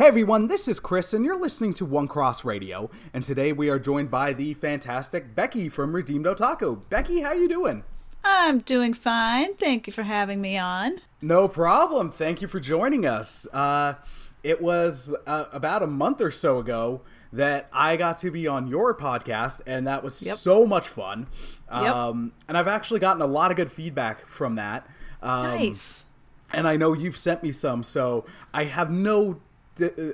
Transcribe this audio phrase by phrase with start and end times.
[0.00, 2.90] Hey everyone, this is Chris, and you're listening to One Cross Radio.
[3.12, 6.88] And today we are joined by the fantastic Becky from Redeemed Otaku.
[6.88, 7.84] Becky, how you doing?
[8.24, 9.56] I'm doing fine.
[9.56, 11.02] Thank you for having me on.
[11.20, 12.10] No problem.
[12.10, 13.46] Thank you for joining us.
[13.52, 13.96] Uh,
[14.42, 18.68] it was uh, about a month or so ago that I got to be on
[18.68, 20.38] your podcast, and that was yep.
[20.38, 21.26] so much fun.
[21.70, 21.94] Yep.
[21.94, 24.86] Um, and I've actually gotten a lot of good feedback from that.
[25.20, 26.06] Um, nice.
[26.54, 29.40] And I know you've sent me some, so I have no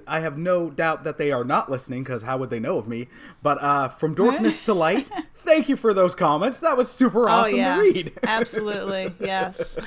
[0.06, 2.88] I have no doubt that they are not listening because how would they know of
[2.88, 3.08] me?
[3.42, 6.60] But uh, from darkness to light, thank you for those comments.
[6.60, 7.76] That was super oh, awesome oh, yeah.
[7.76, 8.12] to read.
[8.22, 9.78] Absolutely, yes.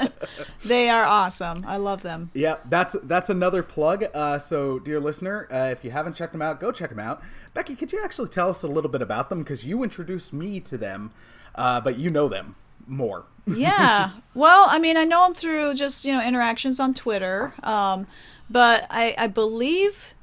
[0.64, 1.64] they are awesome.
[1.66, 2.30] I love them.
[2.34, 4.04] Yeah, that's that's another plug.
[4.14, 7.22] Uh, so, dear listener, uh, if you haven't checked them out, go check them out.
[7.54, 10.60] Becky, could you actually tell us a little bit about them because you introduced me
[10.60, 11.10] to them,
[11.54, 12.54] uh, but you know them
[12.86, 13.26] more.
[13.46, 14.10] yeah.
[14.34, 17.52] Well, I mean, I know them through just you know interactions on Twitter.
[17.62, 18.06] Um,
[18.50, 20.14] but I, I believe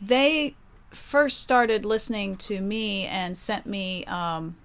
[0.00, 0.54] they
[0.90, 4.56] first started listening to me and sent me um,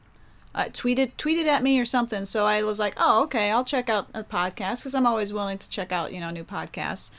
[0.53, 2.25] uh, tweeted tweeted at me or something.
[2.25, 5.57] So I was like, oh, okay, I'll check out a podcast because I'm always willing
[5.59, 7.11] to check out you know new podcasts.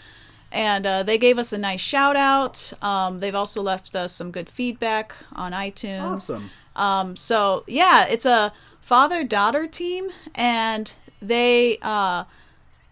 [0.50, 2.72] And uh, they gave us a nice shout out.
[2.82, 6.02] Um, they've also left us some good feedback on iTunes.
[6.02, 6.50] Awesome.
[6.74, 12.24] Um, so yeah, it's a father daughter team, and they uh,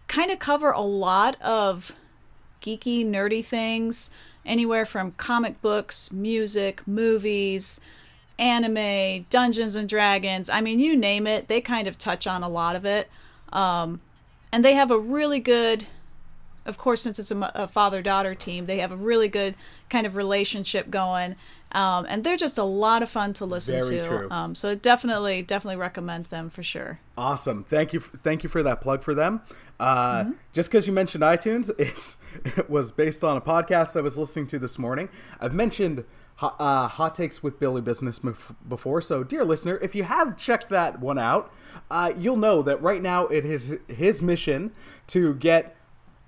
[0.07, 1.93] kind of cover a lot of
[2.61, 4.11] geeky, nerdy things,
[4.45, 7.79] anywhere from comic books, music, movies,
[8.39, 10.49] anime, Dungeons and Dragons.
[10.49, 13.09] I mean, you name it, they kind of touch on a lot of it.
[13.51, 14.01] Um,
[14.51, 15.87] and they have a really good,
[16.65, 19.55] of course, since it's a, a father daughter team, they have a really good
[19.89, 21.35] kind of relationship going.
[21.71, 24.33] Um, and they're just a lot of fun to listen Very to.
[24.33, 26.99] Um, so definitely, definitely recommend them for sure.
[27.17, 27.63] Awesome.
[27.63, 27.99] Thank you.
[27.99, 29.41] Thank you for that plug for them.
[29.79, 30.31] Uh, mm-hmm.
[30.53, 34.47] Just because you mentioned iTunes, it's it was based on a podcast I was listening
[34.47, 35.09] to this morning.
[35.39, 36.03] I've mentioned
[36.39, 38.19] uh, Hot Takes with Billy Business
[38.67, 41.51] before, so dear listener, if you have checked that one out,
[41.89, 44.71] uh, you'll know that right now it is his mission
[45.07, 45.76] to get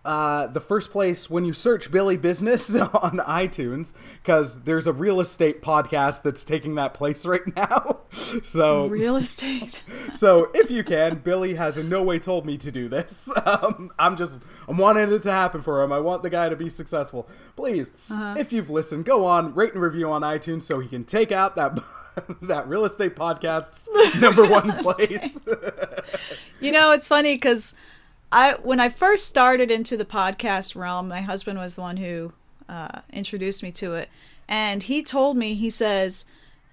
[0.09, 3.93] uh, the first place when you search Billy Business on iTunes
[4.23, 7.99] because there's a real estate podcast that's taking that place right now.
[8.41, 9.83] so real estate.
[10.15, 13.29] so if you can, Billy has in no way told me to do this.
[13.45, 15.91] Um, I'm just I'm wanting it to happen for him.
[15.91, 17.29] I want the guy to be successful.
[17.55, 18.33] Please, uh-huh.
[18.35, 21.55] if you've listened, go on rate and review on iTunes so he can take out
[21.55, 21.77] that.
[22.41, 23.87] that real estate podcast's
[24.19, 25.39] number one place.
[26.59, 27.75] you know, it's funny because
[28.31, 32.33] I when I first started into the podcast realm, my husband was the one who
[32.67, 34.09] uh, introduced me to it,
[34.47, 36.25] and he told me he says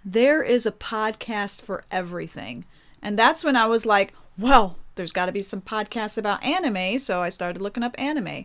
[0.05, 2.65] there is a podcast for everything,
[3.03, 6.99] and that's when I was like, well, there's got to be some podcasts about anime,
[6.99, 8.45] so I started looking up anime,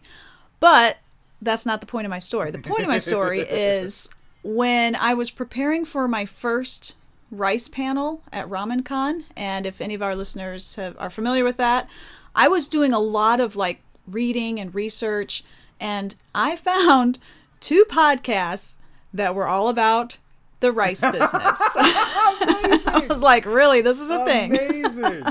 [0.59, 0.97] but
[1.41, 2.51] that's not the point of my story.
[2.51, 4.09] The point of my story is
[4.44, 6.95] when I was preparing for my first
[7.29, 11.89] rice panel at RamenCon, and if any of our listeners have, are familiar with that,
[12.36, 15.44] I was doing a lot of like reading and research,
[15.80, 17.19] and I found
[17.59, 18.78] two podcasts
[19.14, 20.18] that were all about
[20.59, 21.31] the rice business.
[21.75, 24.56] I was like, really, this is a thing.
[24.56, 25.25] Amazing.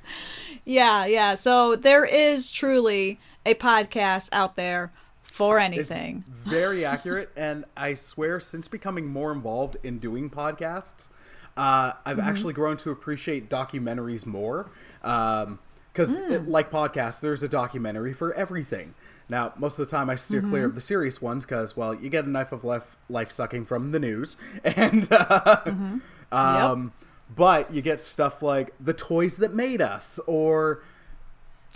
[0.64, 1.34] yeah, yeah.
[1.34, 6.24] So there is truly a podcast out there for anything.
[6.30, 11.08] It's very accurate, and I swear, since becoming more involved in doing podcasts,
[11.56, 12.28] uh, I've mm-hmm.
[12.28, 14.70] actually grown to appreciate documentaries more.
[15.02, 15.58] Um,
[15.98, 16.48] because mm.
[16.48, 18.94] like podcasts there's a documentary for everything
[19.28, 20.50] now most of the time i steer mm-hmm.
[20.50, 23.64] clear of the serious ones because well you get a knife of life, life sucking
[23.64, 25.98] from the news and uh, mm-hmm.
[26.30, 27.08] um, yep.
[27.34, 30.82] but you get stuff like the toys that made us or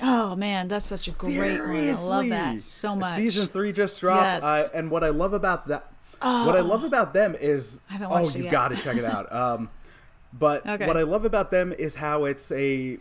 [0.01, 1.77] Oh man, that's such a great one.
[1.77, 3.15] I love that so much.
[3.15, 4.43] Season three just dropped, yes.
[4.43, 8.27] uh, and what I love about that, oh, what I love about them is, oh,
[8.31, 9.31] you got to check it out.
[9.31, 9.69] Um,
[10.33, 10.87] but okay.
[10.87, 12.99] what I love about them is how it's a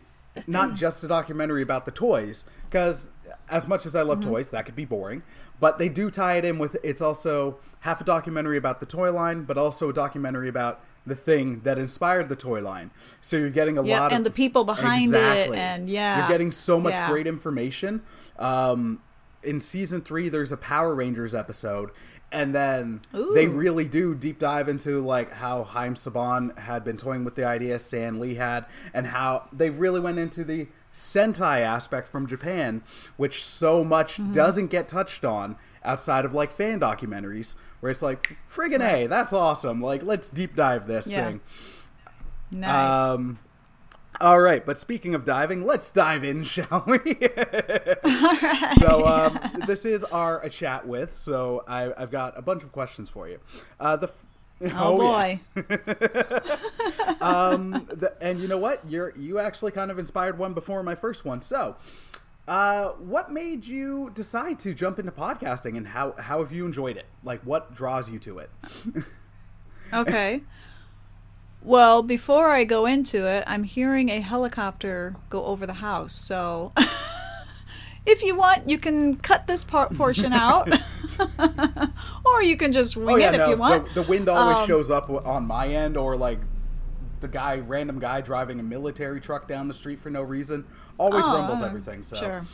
[0.48, 3.10] not just a documentary about the toys because
[3.50, 4.31] as much as I love mm-hmm.
[4.31, 5.24] toys, that could be boring.
[5.60, 9.12] But they do tie it in with it's also half a documentary about the toy
[9.12, 12.92] line, but also a documentary about the thing that inspired the toy line.
[13.19, 15.57] So you're getting a lot of and the people behind exactly.
[15.57, 17.10] it, and yeah, you're getting so much yeah.
[17.10, 18.01] great information.
[18.39, 19.01] Um,
[19.44, 21.92] in season three, there's a Power Rangers episode,
[22.31, 23.33] and then Ooh.
[23.33, 27.45] they really do deep dive into like how Haim Saban had been toying with the
[27.45, 32.83] idea Stan Lee had, and how they really went into the Sentai aspect from Japan,
[33.18, 34.31] which so much mm-hmm.
[34.31, 39.06] doesn't get touched on outside of like fan documentaries, where it's like friggin' right.
[39.06, 39.81] a, that's awesome.
[39.81, 41.28] Like let's deep dive this yeah.
[41.28, 41.42] thing.
[42.51, 43.16] Nice.
[43.16, 43.39] Um,
[44.21, 47.00] All right, but speaking of diving, let's dive in, shall we?
[48.77, 51.18] So um, this is our a chat with.
[51.18, 53.39] So I, I've got a bunch of questions for you.
[53.79, 54.12] Uh, the
[54.75, 55.38] Oh, yeah.
[55.56, 55.63] boy.
[57.19, 58.88] um, the, and you know what?
[58.88, 61.41] You're you actually kind of inspired one before my first one.
[61.41, 61.77] So,
[62.47, 66.97] uh, what made you decide to jump into podcasting, and how how have you enjoyed
[66.97, 67.07] it?
[67.23, 68.51] Like, what draws you to it?
[69.91, 70.41] Okay.
[71.63, 76.13] Well, before I go into it, I'm hearing a helicopter go over the house.
[76.13, 76.72] So,
[78.06, 80.68] if you want, you can cut this part portion out,
[82.25, 83.88] or you can just wing it if you want.
[83.90, 86.40] The, the wind always Um, shows up on my end, or like
[87.19, 90.66] the guy, random guy driving a military truck down the street for no reason,
[90.98, 92.02] always Oh, rumbles everything.
[92.02, 92.46] So, Sure.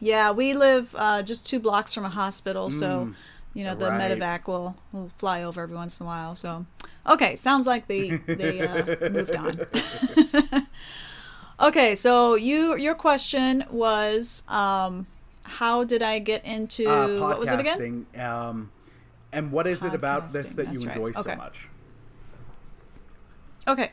[0.00, 3.10] Yeah, we live uh, just two blocks from a hospital, so
[3.52, 3.98] you know the Mm.
[3.98, 4.18] Right.
[4.18, 6.34] medevac will will fly over every once in a while.
[6.36, 6.64] So,
[7.08, 10.66] okay, sounds like they they uh, moved on.
[11.60, 15.06] okay, so you your question was um,
[15.44, 18.06] how did I get into uh, what was it again?
[18.16, 18.70] Um,
[19.32, 20.96] and what is it about this that you that's right.
[20.96, 21.68] enjoy so much?
[23.66, 23.90] Okay.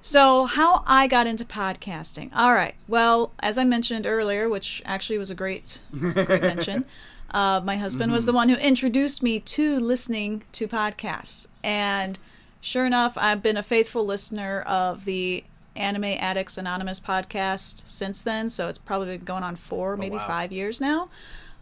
[0.00, 2.30] So, how I got into podcasting.
[2.36, 2.74] All right.
[2.86, 6.84] Well, as I mentioned earlier, which actually was a great, great mention,
[7.34, 11.48] uh, my husband was the one who introduced me to listening to podcasts.
[11.64, 12.16] And
[12.60, 15.42] sure enough, I've been a faithful listener of the
[15.74, 18.48] Anime Addicts Anonymous podcast since then.
[18.48, 20.28] So, it's probably been going on four, maybe wow.
[20.28, 21.08] five years now.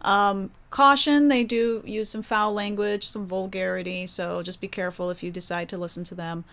[0.03, 4.05] Um, caution, they do use some foul language, some vulgarity.
[4.05, 6.45] So, just be careful if you decide to listen to them.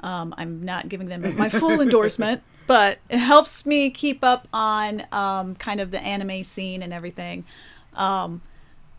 [0.00, 5.04] Um, I'm not giving them my full endorsement, but it helps me keep up on
[5.12, 7.44] um, kind of the anime scene and everything.
[7.94, 8.40] Um,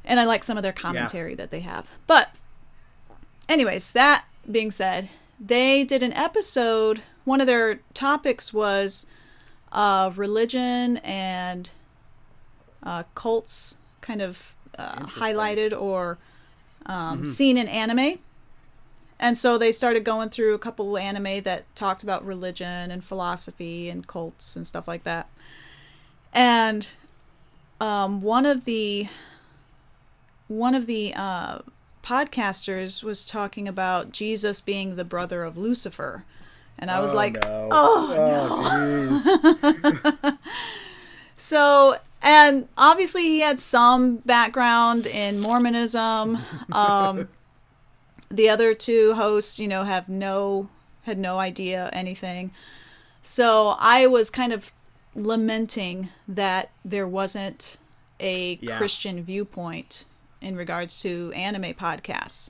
[0.06, 1.88] and I like some of their commentary that they have.
[2.08, 2.36] But,
[3.48, 5.10] anyways, that being said,
[5.40, 7.02] they did an episode.
[7.26, 9.08] One of their topics was
[9.72, 11.70] uh, religion and
[12.84, 16.18] uh, cults, kind of uh, highlighted or
[16.86, 18.20] um, seen in anime.
[19.20, 23.04] And so they started going through a couple of anime that talked about religion and
[23.04, 25.30] philosophy and cults and stuff like that.
[26.34, 26.94] And
[27.80, 29.08] um, one of the
[30.58, 31.60] one of the uh,
[32.04, 36.26] podcasters was talking about Jesus being the brother of Lucifer,
[36.78, 37.70] and I was Oh, like, no.
[37.72, 39.22] "Oh,
[40.24, 40.38] no!"
[41.36, 46.38] So, and obviously he had some background in Mormonism.
[46.72, 47.28] Um,
[48.30, 50.70] the other two hosts, you know, have no
[51.04, 52.52] had no idea anything.
[53.22, 54.72] So I was kind of
[55.16, 57.78] lamenting that there wasn't
[58.20, 58.78] a Yeah.
[58.78, 60.06] Christian viewpoint
[60.44, 62.50] in regards to anime podcasts.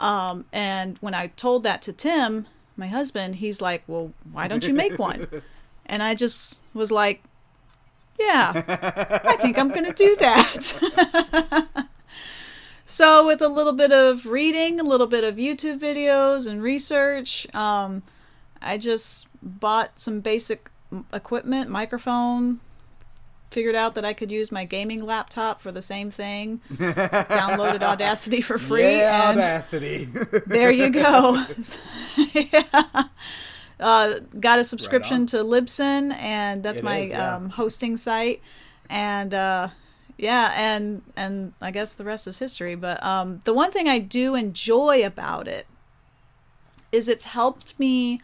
[0.00, 4.66] Um, and when I told that to Tim, my husband, he's like, "Well, why don't
[4.66, 5.26] you make one?"
[5.86, 7.22] and I just was like,
[8.18, 8.52] "Yeah,
[9.24, 11.88] I think I'm going to do that."
[12.84, 17.52] so, with a little bit of reading, a little bit of YouTube videos and research,
[17.54, 18.04] um,
[18.62, 20.70] I just bought some basic
[21.12, 22.60] equipment, microphone,
[23.50, 28.40] figured out that I could use my gaming laptop for the same thing, downloaded Audacity
[28.40, 30.08] for free, yeah, and audacity.
[30.46, 31.44] there you go.
[32.32, 33.04] yeah.
[33.80, 35.26] Uh, got a subscription on.
[35.26, 37.36] to Libsyn, and that's It my is, yeah.
[37.36, 38.42] um, hosting site.
[38.90, 39.68] And uh,
[40.16, 42.74] yeah, and and I guess the rest is history.
[42.74, 45.68] But um, the one thing I do enjoy about it
[46.90, 48.20] is it's helped me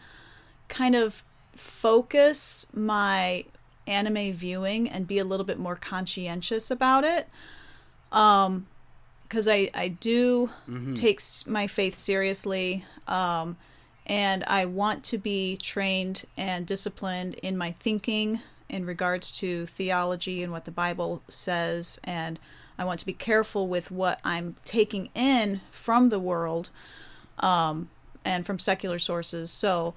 [0.67, 1.23] kind of
[1.55, 3.45] focus my
[3.87, 7.27] anime viewing and be a little bit more conscientious about it.
[8.11, 8.67] Um,
[9.27, 10.49] because I I do
[10.93, 13.57] take my faith seriously, um,
[14.05, 20.43] and I want to be trained and disciplined in my thinking in regards to theology
[20.43, 22.39] and what the Bible says, and
[22.77, 26.69] I want to be careful with what I'm taking in from the world,
[27.39, 27.89] um,
[28.23, 29.49] and from secular sources.
[29.51, 29.95] So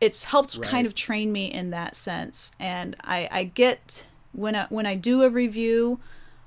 [0.00, 0.66] it's helped Right.
[0.68, 4.94] kind of train me in that sense, and I I get when I when I
[4.94, 6.00] do a review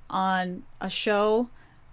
[0.10, 1.50] on a show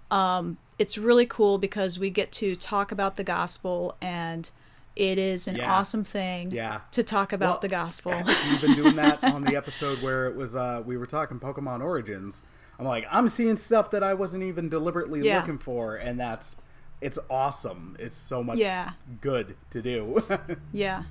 [0.09, 4.49] um, it's really cool because we get to talk about the gospel and
[4.95, 5.71] it is an Yeah.
[5.73, 6.81] awesome thing Yeah.
[6.91, 8.13] to talk about Well, the gospel
[8.49, 11.81] You've been doing that on the episode where it was uh, we were talking Pokemon
[11.81, 12.41] Origins.
[12.77, 15.37] I'm like, I'm seeing stuff that I wasn't even deliberately Yeah.
[15.39, 16.55] looking for, and that's
[16.99, 17.95] it's awesome.
[17.99, 18.91] It's so much Yeah.
[19.21, 20.21] good to do.
[20.73, 21.03] yeah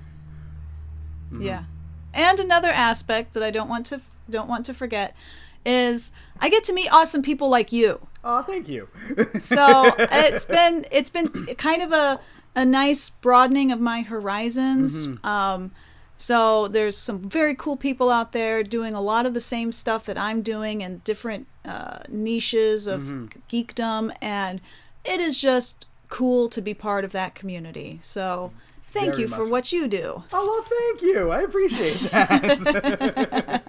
[1.31, 1.43] Mm-hmm.
[1.43, 1.63] yeah
[2.13, 5.15] and another aspect that i don't want to don't want to forget
[5.65, 8.87] is i get to meet awesome people like you oh, thank you.
[9.39, 12.19] so it's been it's been kind of a
[12.55, 15.25] a nice broadening of my horizons Mm-hmm.
[15.25, 15.71] um
[16.17, 20.05] So there's some very cool people out there doing a lot of the same stuff
[20.05, 23.01] that I'm doing in different uh, niches of
[23.49, 24.61] geekdom, and
[25.03, 27.97] it is just cool to be part of that community.
[28.03, 28.51] So
[28.91, 29.49] thank Very you for much.
[29.49, 30.23] what you do.
[30.31, 31.31] Oh well, thank you.
[31.31, 33.67] I appreciate that.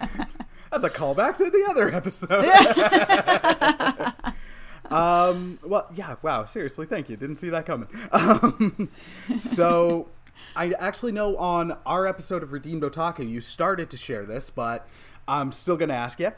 [0.71, 2.45] That's a callback to the other episode.
[4.95, 5.59] um.
[5.63, 6.17] Well, yeah.
[6.23, 6.45] Wow.
[6.47, 7.17] Seriously, thank you.
[7.17, 7.89] Didn't see that coming.
[8.11, 8.89] Um,
[9.39, 10.09] so,
[10.57, 14.89] I actually know on our episode of Redeemed Otaku, you started to share this, but
[15.29, 16.33] I'm still going to ask you.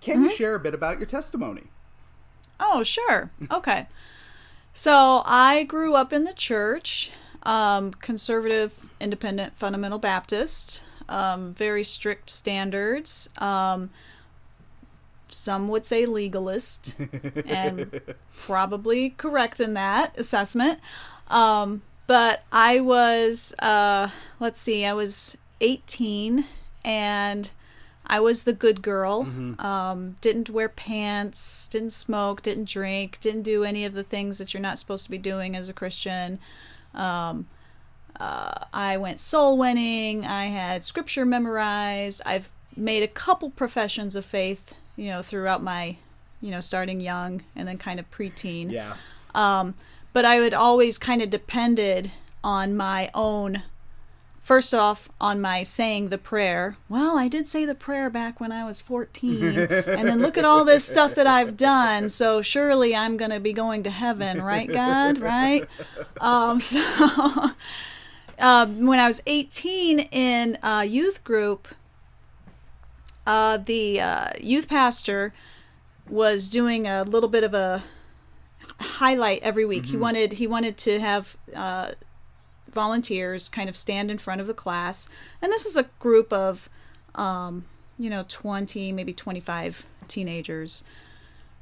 [0.00, 1.64] Can you share a bit about your testimony?
[2.58, 3.30] Oh, sure.
[3.50, 3.86] Okay.
[4.72, 7.10] So I grew up in the church,
[7.42, 13.30] um, conservative, independent, fundamental Baptist, um, very strict standards.
[13.38, 13.90] Um,
[15.28, 16.96] some would say legalist,
[17.46, 18.00] and
[18.36, 20.80] probably correct in that assessment.
[21.28, 24.08] Um, but I was, uh,
[24.40, 26.44] let's see, I was 18
[26.84, 27.50] and
[28.04, 29.22] I was the good girl.
[29.60, 34.52] Um, didn't wear pants, didn't smoke, didn't drink, didn't do any of the things that
[34.52, 36.40] you're not supposed to be doing as a Christian.
[36.94, 37.46] Um,
[38.18, 40.26] uh, I went soul winning.
[40.26, 42.20] I had scripture memorized.
[42.26, 45.96] I've made a couple professions of faith, you know, throughout my,
[46.40, 48.70] you know, starting young and then kind of preteen.
[48.70, 48.96] Yeah.
[49.34, 49.74] Um,
[50.12, 52.10] but I would always kind of depended
[52.42, 53.62] on my own.
[54.50, 56.76] First off, on my saying the prayer.
[56.88, 59.46] Well, I did say the prayer back when I was 14.
[59.46, 62.08] and then look at all this stuff that I've done.
[62.08, 65.18] So surely I'm going to be going to heaven, right, God?
[65.18, 65.68] Right?
[66.20, 66.82] Um, so
[68.40, 71.68] um, when I was 18 in a youth group,
[73.28, 75.32] uh, the uh, youth pastor
[76.08, 77.84] was doing a little bit of a
[78.80, 79.86] highlight every week.
[79.86, 81.92] He wanted he wanted to have uh,
[82.72, 85.08] volunteers kind of stand in front of the class,
[85.40, 86.68] and this is a group of
[87.14, 87.64] um,
[87.98, 90.84] you know twenty maybe twenty five teenagers.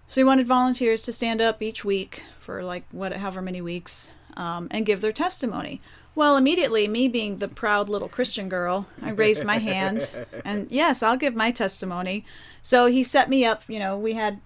[0.06, 4.14] So he wanted volunteers to stand up each week for like what however many weeks
[4.36, 5.80] um, and give their testimony.
[6.14, 10.10] Well, immediately, me being the proud little Christian girl, I raised my hand
[10.44, 12.24] and yes, I'll give my testimony.
[12.62, 13.62] So he set me up.
[13.68, 14.40] You know, we had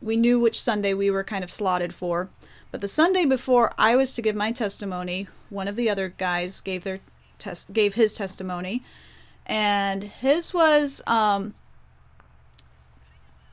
[0.00, 2.28] we knew which Sunday we were kind of slotted for.
[2.70, 6.60] But the Sunday before I was to give my testimony, one of the other guys
[6.60, 7.00] gave their
[7.38, 8.82] test gave his testimony,
[9.46, 11.54] and his was um,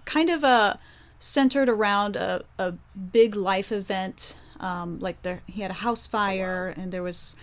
[0.05, 0.79] kind of a
[1.19, 2.73] centered around a, a
[3.11, 4.37] big life event.
[4.59, 7.35] Um, like there, he had a house fire, and there was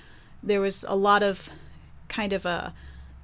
[0.42, 1.50] there was a lot of
[2.08, 2.72] kind of a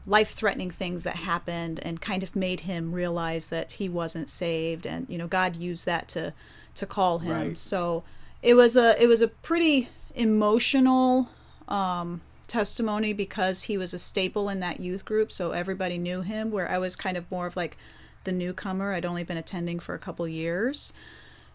[0.05, 5.07] life-threatening things that happened and kind of made him realize that he wasn't saved and
[5.09, 6.33] you know God used that to
[6.75, 7.59] to call him Right.
[7.59, 8.03] so
[8.43, 11.29] it was a it was a pretty emotional
[11.69, 16.51] um testimony because he was a staple in that youth group so everybody knew him
[16.51, 17.79] where I was kind of more of like
[18.25, 18.93] the newcomer.
[18.93, 20.93] I'd only been attending for a couple years.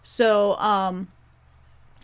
[0.02, 1.10] So um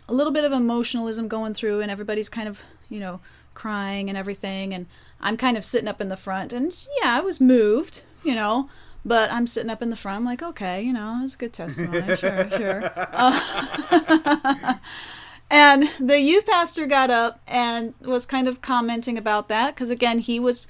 [0.08, 3.20] a little bit of emotionalism going through and everybody's kind of you know
[3.54, 4.86] crying and everything and
[5.20, 8.68] i'm kind of sitting up in the front and yeah i was moved you know
[9.04, 11.52] but i'm sitting up in the front i'm like okay you know it's a good
[11.52, 12.90] testimony sure sure.
[12.96, 14.74] Uh,
[15.50, 20.18] and the youth pastor got up and was kind of commenting about that because again
[20.18, 20.66] he was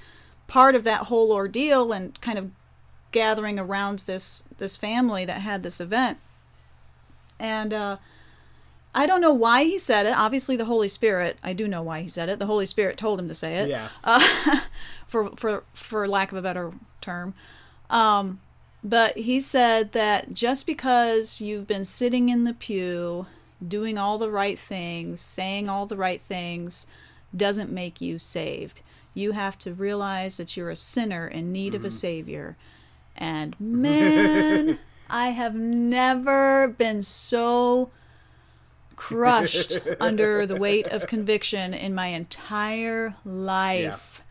[0.47, 2.51] part of that whole ordeal and kind of
[3.11, 6.17] gathering around this this family that had this event
[7.39, 7.97] and uh
[8.97, 10.15] I don't know why he said it.
[10.15, 11.37] Obviously, the Holy Spirit.
[11.43, 12.39] I do know why he said it.
[12.39, 13.69] The Holy Spirit told him to say it.
[13.69, 13.89] Yeah.
[14.05, 14.61] Uh,
[15.07, 17.33] for for for lack of a better term.
[17.89, 18.39] Um,
[18.85, 23.27] but he said that just because you've been sitting in the pew,
[23.65, 26.87] doing all the right things, saying all the right things,
[27.35, 28.81] doesn't make you saved.
[29.13, 32.57] You have to realize that you're a sinner in need of a savior.
[33.15, 37.91] And man, I have never been so
[38.95, 44.21] crushed under the weight of conviction in my entire life.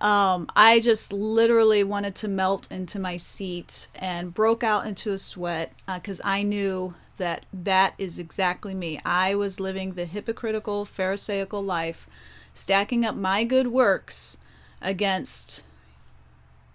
[0.00, 5.18] Um, I just literally wanted to melt into my seat and broke out into a
[5.18, 8.98] sweat because I knew that that is exactly me.
[9.04, 12.08] I was living the hypocritical, Pharisaical life,
[12.52, 14.38] stacking up my good works
[14.80, 15.62] against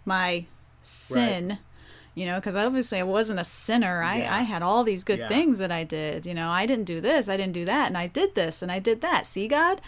[0.06, 0.46] my
[0.82, 1.60] sin
[2.16, 4.36] you know because obviously i wasn't a sinner I, Yeah.
[4.38, 5.28] I had all these good Yeah.
[5.28, 7.98] things that i did you know i didn't do this i didn't do that and
[7.98, 9.82] i did this and i did that see god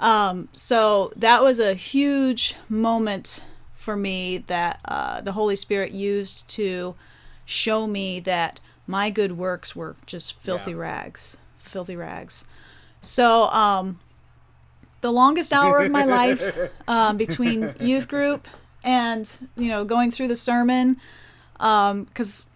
[0.00, 3.44] um, so that was a huge moment
[3.76, 6.94] for me that uh, the holy spirit used to
[7.44, 8.60] show me that
[8.90, 10.78] my good works were just filthy Yeah.
[10.78, 12.46] rags filthy rags
[13.00, 14.00] so um
[15.00, 16.42] the longest hour of my life
[16.88, 18.46] um, between youth group
[18.84, 20.96] and you know going through the sermon
[21.54, 22.50] because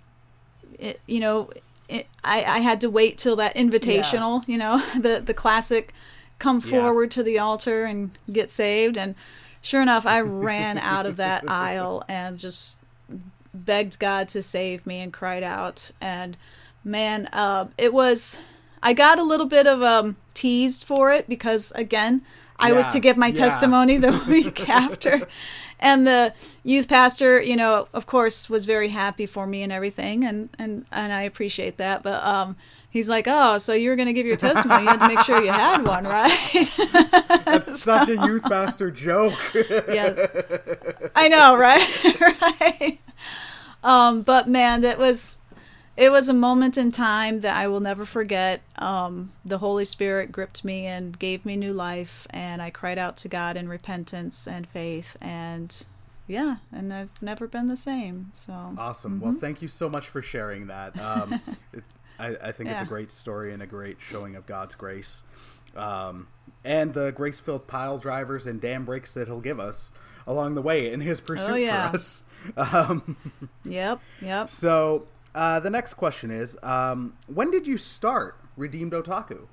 [0.79, 1.51] it you know
[1.89, 5.93] it, I, I had to wait till that invitational you know the the classic
[6.39, 6.71] come Yeah.
[6.71, 9.15] forward to the altar and get saved and
[9.63, 12.77] sure enough i ran out of that aisle and just
[13.55, 15.93] begged god to save me and cried out.
[16.01, 16.37] And
[16.85, 18.39] man uh, it was
[18.83, 22.21] i got a little bit of um teased for it because again
[22.59, 23.33] i was to give my yeah.
[23.33, 25.27] testimony the week after.
[25.81, 30.25] And the youth pastor you know of course was very happy for me and everything.
[30.25, 32.03] And and and i appreciate that.
[32.03, 32.57] But um
[32.91, 34.85] he's like oh so you were going to give your testimony.
[34.85, 36.71] You had to make sure you had one right?
[37.45, 39.35] That's such a youth pastor joke.
[39.55, 40.27] yes.
[41.15, 42.21] I know right?
[42.21, 42.99] Right
[43.85, 45.39] um but man that was
[45.97, 48.63] it was a moment in time that i will never forget.
[48.77, 53.17] Um the holy spirit gripped me and gave me new life and i cried out
[53.19, 55.87] to god in repentance and faith and
[56.27, 58.53] yeah and i've never been the same so.
[58.79, 59.21] Awesome.
[59.21, 60.99] Well, thank you so much for sharing that.
[60.99, 61.41] Um,
[61.73, 61.85] it,
[62.19, 65.25] I, I think it's a great story and a great showing of God's grace,
[65.77, 66.29] um,
[66.65, 69.91] and the grace-filled pile drivers and dam breaks that He'll give us
[70.27, 71.91] along the way in His pursuit yeah.
[71.91, 72.23] for us.
[72.59, 73.17] Um,
[73.65, 79.47] yep yep so uh, the next question is: um, When did you start Redeemed Otaku?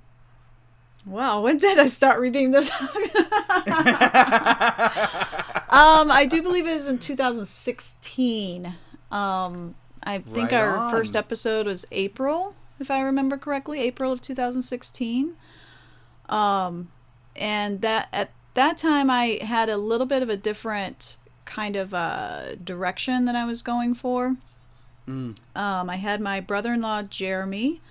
[1.06, 3.16] Wow, when did I start Redeemed Otaku?
[5.72, 8.76] um, I do believe it was in 2016.
[9.12, 10.92] Um, I think Right our on.
[10.92, 15.36] first episode was April, if I remember correctly, April of 2016.
[16.30, 16.92] Um,
[17.36, 21.94] and that at that time I had a little bit of a different kind of
[21.94, 24.36] uh, direction that I was going for.
[25.56, 27.82] Um, I had my brother-in-law Jeremy,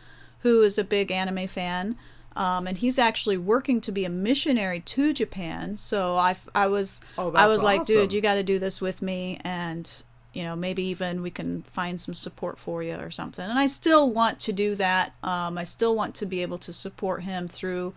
[0.41, 1.97] who is a big anime fan,
[2.37, 5.77] um, and he's actually working to be a missionary to Japan.
[5.77, 9.03] So I, I was Oh, I was like, dude, you got to do this with
[9.03, 10.03] me, and
[10.33, 13.45] you know maybe even we can find some support for you or something.
[13.45, 15.13] And I still want to do that.
[15.23, 17.93] Um, I still want to be able to support him through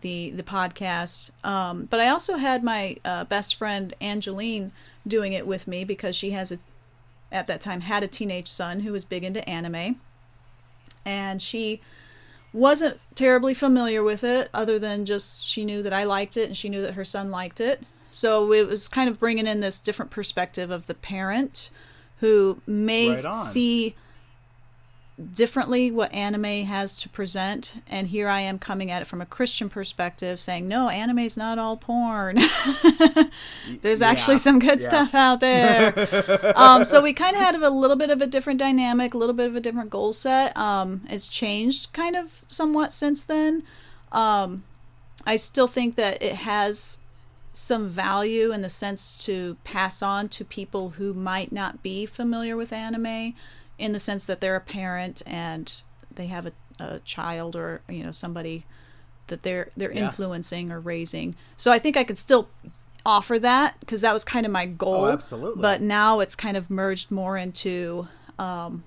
[0.00, 1.30] the the podcast.
[1.44, 4.72] Um, but I also had my uh, best friend Angeline
[5.06, 6.58] doing it with me because she has a
[7.32, 10.00] at that time had a teenage son who was big into anime.
[11.04, 11.80] And she
[12.52, 16.56] wasn't terribly familiar with it other than just she knew that I liked it and
[16.56, 17.82] she knew that her son liked it.
[18.10, 21.70] So it was kind of bringing in this different perspective of the parent
[22.18, 23.96] who may Right see
[25.32, 29.26] differently what anime has to present and here I am coming at it from a
[29.26, 32.36] Christian perspective saying no anime is not all porn.
[33.82, 34.88] There's Yeah, actually some good yeah.
[34.88, 35.94] stuff out there.
[36.56, 39.34] Um, so we kind of had a little bit of a different dynamic a little
[39.34, 40.56] bit of a different goal set.
[40.56, 43.62] Um, it's changed kind of somewhat since then.
[44.12, 44.64] Um,
[45.26, 46.98] I still think that it has
[47.52, 52.56] some value in the sense to pass on to people who might not be familiar
[52.56, 53.34] with anime
[53.78, 55.80] in the sense that they're a parent and
[56.14, 58.64] they have a, a child or you know somebody
[59.28, 60.04] that they're they're Yeah.
[60.04, 62.48] influencing or raising so i think i could still
[63.06, 65.60] offer that because that was kind of my goal Oh, absolutely.
[65.62, 68.06] but now it's kind of merged more into
[68.38, 68.84] um,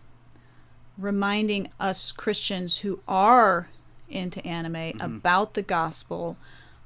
[0.98, 3.68] reminding us christians who are
[4.10, 5.02] into anime Mm-hmm.
[5.02, 6.38] about the gospel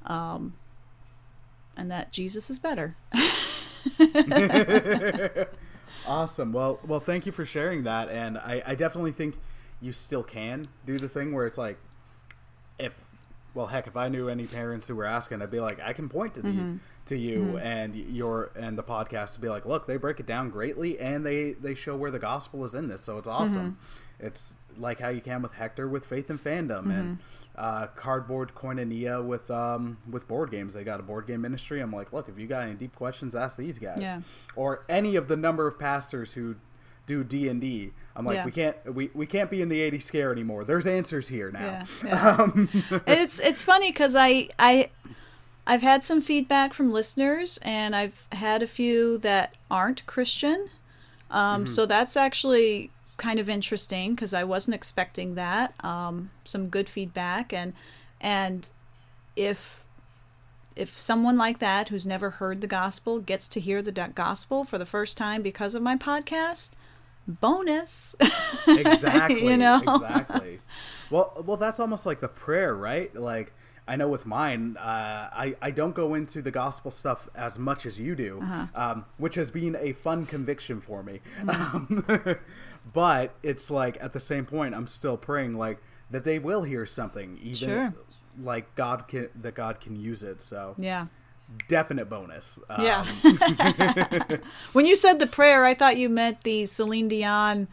[0.06, 0.54] um,
[1.76, 2.96] and that jesus is better
[6.06, 6.52] Awesome.
[6.52, 9.38] Well, well, thank you for sharing that, and I, I definitely think
[9.80, 11.78] you still can do the thing where it's like,
[12.78, 12.94] if,
[13.54, 16.08] well, heck, if I knew any parents who were asking, I'd be like, I can
[16.08, 16.76] point to the mm-hmm.
[17.06, 17.58] to you mm-hmm.
[17.58, 21.24] and your and the podcast to be like, look, they break it down greatly, and
[21.24, 23.42] they they show where the gospel is in this, so it's mm-hmm.
[23.42, 23.78] awesome.
[24.18, 27.18] It's like how you can with Hector with Faith and Fandom and
[27.56, 30.74] uh, Cardboard Koinonia with um, with board games.
[30.74, 31.80] They got a board game ministry.
[31.80, 34.20] I'm like, look, if you got any deep questions, ask these guys Yeah.
[34.56, 36.56] or any of the number of pastors who
[37.06, 37.92] do D and D.
[38.14, 38.44] I'm like, Yeah.
[38.44, 40.64] we can't we, we can't be in the 80s scare anymore.
[40.64, 41.84] There's answers here now.
[42.04, 42.98] Yeah, yeah.
[43.06, 44.90] it's it's funny because I I
[45.66, 50.68] I've had some feedback from listeners, and I've had a few that aren't Christian.
[51.30, 52.90] Um, So that's actually
[53.22, 55.74] kind of interesting because I wasn't expecting that.
[55.84, 57.72] Um, some good feedback, and
[58.20, 58.68] and
[59.36, 59.84] if
[60.74, 64.76] if someone like that who's never heard the gospel gets to hear the gospel for
[64.78, 66.72] the first time because of my podcast,
[67.28, 68.16] bonus.
[68.66, 69.46] exactly.
[69.46, 69.80] You know?
[69.86, 70.58] exactly.
[71.10, 73.14] Well, well, that's almost like the prayer, right?
[73.14, 73.52] Like
[73.86, 77.84] I know with mine, uh, I I don't go into the gospel stuff as much
[77.86, 78.66] as you do, Uh-huh.
[78.74, 81.20] um, which has been a fun conviction for me.
[81.40, 82.16] Mm-hmm.
[82.16, 82.36] Um,
[82.92, 85.78] but it's like at the same point, I'm still praying like
[86.10, 87.94] that they will hear something, even Sure.
[88.42, 90.40] like God can that God can use it.
[90.40, 91.06] So Yeah.
[91.68, 92.58] definite bonus.
[92.70, 93.04] Um, Yeah.
[94.72, 97.68] when you said the prayer, I thought you meant the Celine Dion,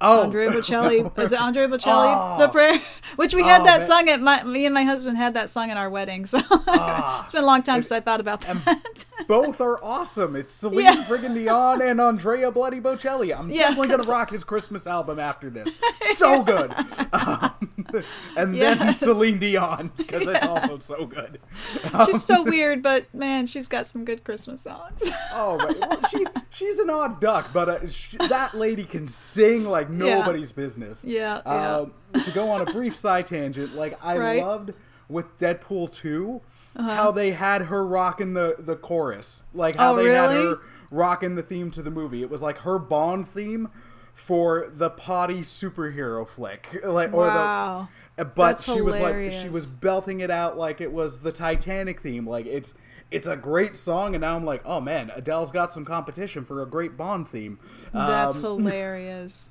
[0.00, 1.16] Oh, Andrea Bocelli.
[1.16, 2.14] Was it Andrea Bocelli?
[2.34, 2.38] Oh.
[2.38, 2.78] The prayer,
[3.16, 3.86] which we had Oh, that man.
[3.86, 4.42] sung at my.
[4.44, 6.26] Me and my husband had that sung at our wedding.
[6.26, 7.22] So Ah.
[7.24, 9.04] it's been a long time since I thought about that.
[9.28, 10.36] both are awesome.
[10.36, 11.04] It's Celine Yeah.
[11.04, 13.36] friggin' Dion and Andrea Bloody Bocelli.
[13.38, 13.68] I'm Yeah.
[13.68, 15.78] definitely gonna rock his Christmas album after this.
[16.16, 16.74] So good.
[17.12, 17.63] Um,
[18.36, 21.40] and then Celine Dion because it's also so good.
[22.06, 25.02] she's so weird, but man, she's got some good Christmas songs.
[25.36, 29.64] Oh, but, well, she she's an odd duck, but uh, sh that lady can sing
[29.64, 31.04] like nobody's business.
[31.04, 31.76] Yeah, yeah.
[31.78, 31.92] Um,
[32.24, 34.38] to go on a brief side tangent, like I Right.
[34.38, 34.48] Uh-huh.
[34.48, 34.74] loved
[35.08, 36.40] with Deadpool 2
[36.76, 40.58] how they had her rocking the the chorus, like how Oh, they had her
[40.90, 42.22] rocking the theme to the movie.
[42.22, 43.68] It was like her Bond theme
[44.14, 47.88] for the potty superhero flick, like or Wow.
[48.16, 48.24] the.
[48.24, 52.00] But That's she was like she was belting it out like it was the Titanic
[52.00, 52.26] theme.
[52.28, 52.72] Like it's
[53.10, 56.62] it's a great song, and now I'm like, oh man, Adele's got some competition for
[56.62, 57.58] a great Bond theme.
[57.92, 59.50] That's Um, hilarious.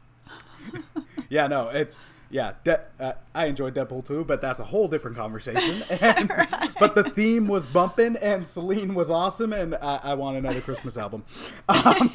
[1.30, 2.00] yeah, no, it's
[2.30, 2.54] yeah.
[2.64, 5.98] De- uh, I enjoyed Deadpool too, but that's a whole different conversation.
[6.02, 6.32] And,
[6.80, 10.98] But the theme was bumping, and Celine was awesome, and I, I want another Christmas
[10.98, 11.26] album.
[11.68, 12.12] Um,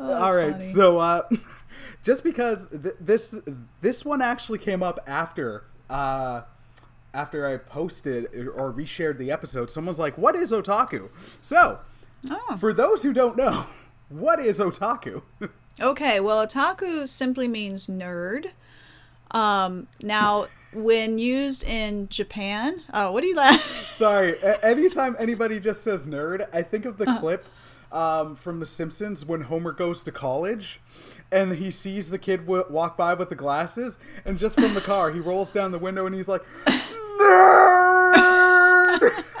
[0.00, 0.72] Oh, all right, funny.
[0.72, 1.22] so uh,
[2.02, 3.34] just because th- this
[3.80, 6.42] this one actually came up after uh,
[7.12, 11.10] after I posted or reshared the episode, someone's like, "What is otaku?"
[11.40, 11.80] So,
[12.30, 12.56] Oh.
[12.58, 13.66] for those who don't know,
[14.08, 15.22] what is otaku?
[15.80, 18.46] Okay, well, otaku simply means nerd.
[19.30, 23.60] Um, now, when used in Japan, oh, what do you laugh?
[23.60, 27.20] Sorry, anytime anybody just says nerd, I think of the Uh-huh.
[27.20, 27.46] clip
[27.92, 30.80] um, from The Simpsons when Homer goes to college
[31.32, 34.80] and he sees the kid w- walk by with the glasses, and just from the
[34.80, 37.90] car, he rolls down the window and he's like, nerd!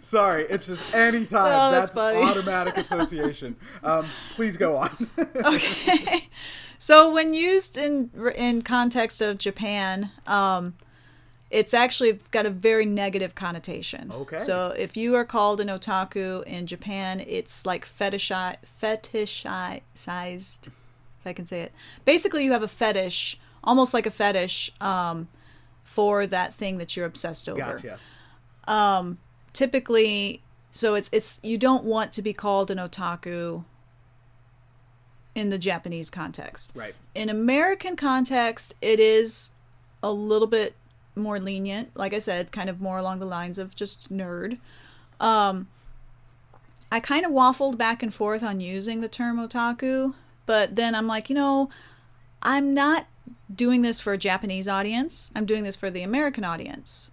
[0.00, 1.46] Sorry, it's just anytime.
[1.46, 3.56] Oh, that's that's automatic association.
[3.82, 5.08] Um, please go on.
[5.36, 6.28] okay.
[6.76, 10.74] So when used in in context of Japan, um,
[11.52, 14.10] it's actually got a very negative connotation.
[14.10, 14.38] Okay.
[14.38, 21.32] So if you are called an otaku in Japan, it's like fetishi fetishized, if I
[21.34, 21.72] can say it.
[22.06, 25.28] Basically, you have a fetish, almost like a fetish, um,
[25.84, 27.78] for that thing that you're obsessed over
[28.66, 29.28] gotcha.
[29.52, 33.64] typically so it's it's you don't want to be called an otaku
[35.34, 36.72] in the Japanese context.
[36.74, 36.94] Right.
[37.14, 39.52] In American context, it is
[40.02, 40.74] a little bit
[41.14, 44.58] more lenient, like I said, kind of more along the lines of just nerd.
[45.20, 45.68] Um
[46.90, 51.06] I kind of waffled back and forth on using the term otaku, but then I'm
[51.06, 51.70] like, you know,
[52.42, 53.06] I'm not
[53.54, 55.30] doing this for a Japanese audience.
[55.34, 57.10] I'm doing this for the American audience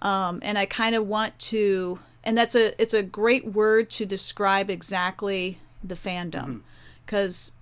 [0.00, 4.06] um, and I kind of want to, and that's a it's a great word to
[4.06, 6.60] describe exactly the fandom,
[7.04, 7.52] because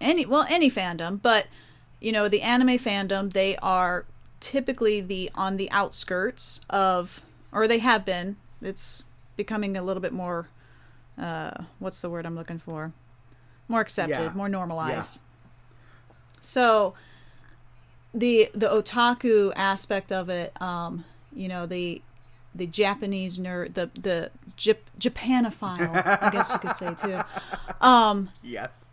[0.00, 1.46] any well any fandom, but
[2.00, 4.04] you know the anime fandom they are
[4.40, 7.20] typically the on the outskirts of,
[7.52, 8.36] or they have been.
[8.60, 9.04] It's
[9.36, 10.48] becoming a little bit more,
[11.20, 12.92] uh, what's the word I'm looking for?
[13.68, 14.32] More accepted, Yeah.
[14.34, 15.20] more normalized.
[16.40, 16.94] So
[18.14, 22.00] the the otaku aspect of it, um, you know, the
[22.54, 27.20] the Japanese nerd, the the Jap- Japanophile, I guess you could say too.
[27.80, 28.90] Um, Yes.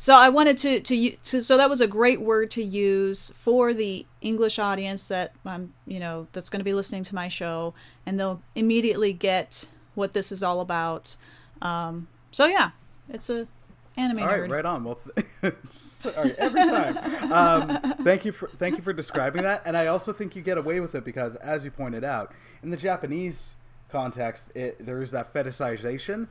[0.00, 3.74] So I wanted to, to to so that was a great word to use for
[3.74, 7.74] the English audience that I'm you know that's going to be listening to my show,
[8.06, 11.16] and they'll immediately get what this is all about.
[11.60, 12.70] Um, so yeah,
[13.10, 13.46] it's a
[13.98, 14.40] anime All nerd.
[14.40, 14.84] right, right on.
[14.84, 14.98] Well,
[15.42, 17.30] th- sorry, every time.
[17.30, 20.56] Um, thank you for thank you for describing that, and I also think you get
[20.56, 22.32] away with it because, as you pointed out,
[22.62, 23.54] in the Japanese
[23.90, 26.28] context, it, there is that fetishization.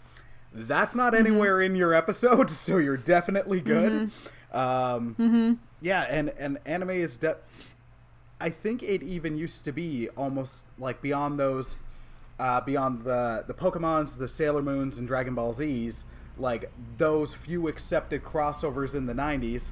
[0.53, 1.27] That's not Mm-hmm.
[1.27, 4.11] anywhere in your episode, so you're definitely good.
[4.51, 5.53] Um, Mm-hmm.
[5.81, 7.37] Yeah, and and anime is de-
[8.41, 11.75] I think it even used to be almost like beyond those,
[12.39, 16.03] uh, beyond the the Pokemon's, the Sailor Moons, and Dragon Ball Z's,
[16.37, 19.71] like those few accepted crossovers in the '90s.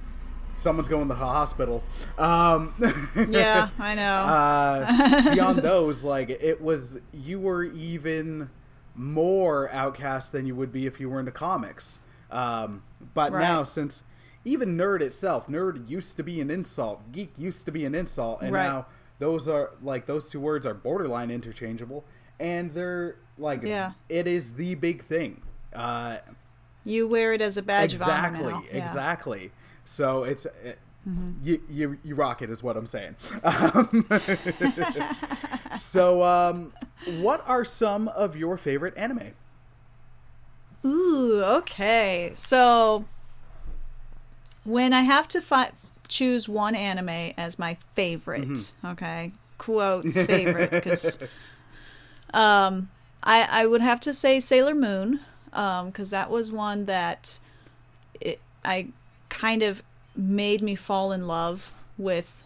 [0.55, 1.83] Someone's going to the hospital.
[2.17, 2.73] Um,
[3.29, 4.01] Yeah, I know.
[4.13, 8.49] uh, beyond those, like it was, you were even
[8.97, 11.99] more outcast than you would be if you were into comics.
[12.31, 12.83] Um,
[13.13, 13.41] but Right.
[13.41, 14.03] now, since
[14.43, 18.41] even nerd itself, nerd used to be an insult, geek used to be an insult,
[18.41, 18.63] and Right.
[18.63, 18.85] now
[19.19, 22.03] those are like those two words are borderline interchangeable,
[22.39, 23.93] and they're like, Yeah.
[24.09, 25.41] it is the big thing.
[25.73, 26.17] Uh,
[26.83, 28.63] you wear it as a badge exactly, of honor now.
[28.71, 28.77] Yeah.
[28.83, 29.51] exactly.
[29.83, 30.79] So it's it,
[31.41, 33.15] you, you you rock it is what I'm saying.
[33.43, 34.05] Um,
[35.77, 36.73] so, um,
[37.05, 39.31] what are some of your favorite anime?
[40.85, 42.31] Ooh, okay.
[42.33, 43.05] So
[44.63, 45.71] when I have to fi-
[46.07, 51.19] choose one anime as my favorite, okay, quotes favorite, because
[52.33, 52.89] um,
[53.23, 55.21] I I would have to say Sailor Moon,
[55.53, 57.39] um, because that was one that
[58.21, 58.89] it, I
[59.29, 59.83] kind of
[60.15, 62.43] made me fall in love with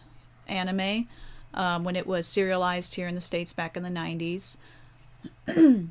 [0.48, 1.08] anime
[1.54, 4.56] um, when it was serialized here in the states back in the 90s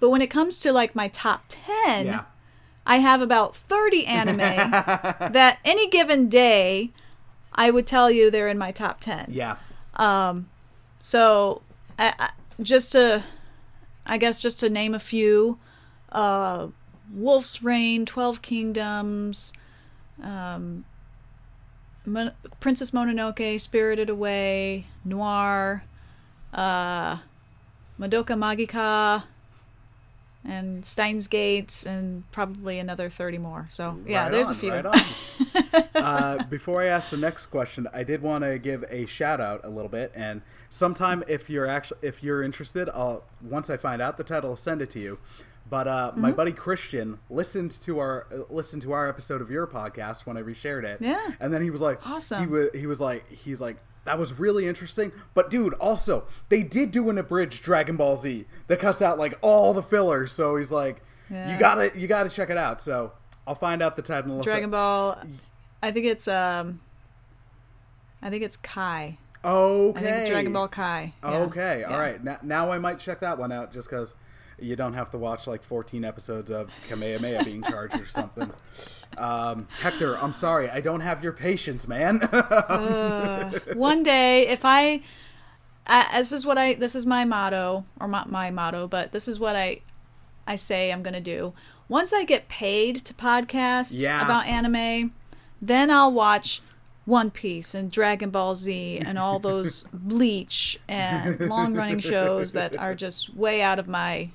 [0.00, 2.22] but when it comes to like my top 10 Yeah.
[2.86, 4.36] i have about 30 anime
[5.32, 6.90] that any given day
[7.52, 9.56] i would tell you they're in my top 10 Yeah.
[9.94, 10.48] um
[10.98, 11.62] so
[11.98, 12.30] I, I,
[12.62, 13.22] just to
[14.06, 15.58] i guess just to name a few
[16.12, 16.68] uh
[17.12, 19.52] Wolf's Rain 12 kingdoms
[20.22, 20.84] um
[22.06, 25.82] Mon- princess mononoke spirited away noir
[26.54, 27.16] uh
[28.00, 29.24] madoka magica
[30.44, 33.66] and steins gates and probably another 30 more.
[33.68, 34.72] So yeah Right there's on, a few.
[34.72, 39.40] right uh, before I ask the next question, I did want to give a shout
[39.40, 43.76] out a little bit, and sometime if you're actually if you're interested, I'll once I
[43.76, 45.18] find out the title, I'll send it to you.
[45.68, 46.36] But uh, my Mm-hmm.
[46.36, 50.42] buddy Christian listened to our uh, listened to our episode of your podcast when I
[50.42, 50.98] reshared it.
[51.00, 51.30] Yeah.
[51.40, 52.40] and then he was like, Awesome.
[52.40, 53.76] He was he was like he's like.
[54.04, 58.44] That was really interesting, but dude, also they did do an abridged Dragon Ball Z
[58.68, 60.30] that cuts out like all the fillers.
[60.32, 62.80] So he's like, you gotta you gotta check it out.
[62.80, 63.14] So
[63.48, 64.40] I'll find out the title.
[64.42, 65.18] dragon ball
[65.82, 66.80] i think it's um
[68.22, 70.26] i think it's kai Okay.
[70.28, 71.14] Dragon Ball Kai.
[71.22, 71.30] Yeah.
[71.30, 72.00] Okay, all Yeah.
[72.00, 72.24] right.
[72.24, 74.16] Now, now I might check that one out just because
[74.58, 78.50] you don't have to watch like 14 episodes of Kamehameha being charged or something.
[79.18, 80.70] Um, Hector, I'm sorry.
[80.70, 82.20] I don't have your patience, man.
[83.74, 85.02] One day, if I,
[85.86, 89.28] I, this is what I, this is my motto, or not my motto, but this
[89.28, 89.80] is what I,
[90.46, 91.52] I say I'm gonna do.
[91.88, 94.24] Once I get paid to podcast Yeah.
[94.24, 95.12] about anime,
[95.62, 96.60] then I'll watch
[97.04, 102.76] One Piece and Dragon Ball Z and all those Bleach and long running shows that
[102.76, 104.30] are just way out of my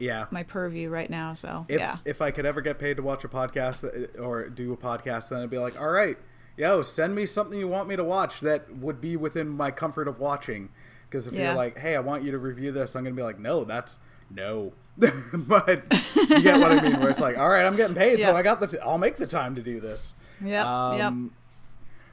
[0.00, 0.26] yeah.
[0.30, 1.34] my purview right now.
[1.34, 1.98] So If, yeah.
[2.04, 5.28] if I could ever get paid to watch a podcast uh, or do a podcast,
[5.30, 6.16] then I'd be like, all right,
[6.56, 10.08] yo, send me something you want me to watch that would be within my comfort
[10.08, 10.68] of watching.
[11.08, 11.46] Because if Yeah.
[11.48, 13.64] you're like, hey, I want you to review this, I'm going to be like, no,
[13.64, 13.98] that's
[14.30, 14.72] no.
[14.98, 15.68] but
[16.16, 18.26] you get what I mean, where it's like, all right, I'm getting paid, Yeah.
[18.32, 18.74] so I got this.
[18.82, 20.14] I'll make the time to do this.
[20.44, 20.66] Yep,
[20.98, 21.12] yep.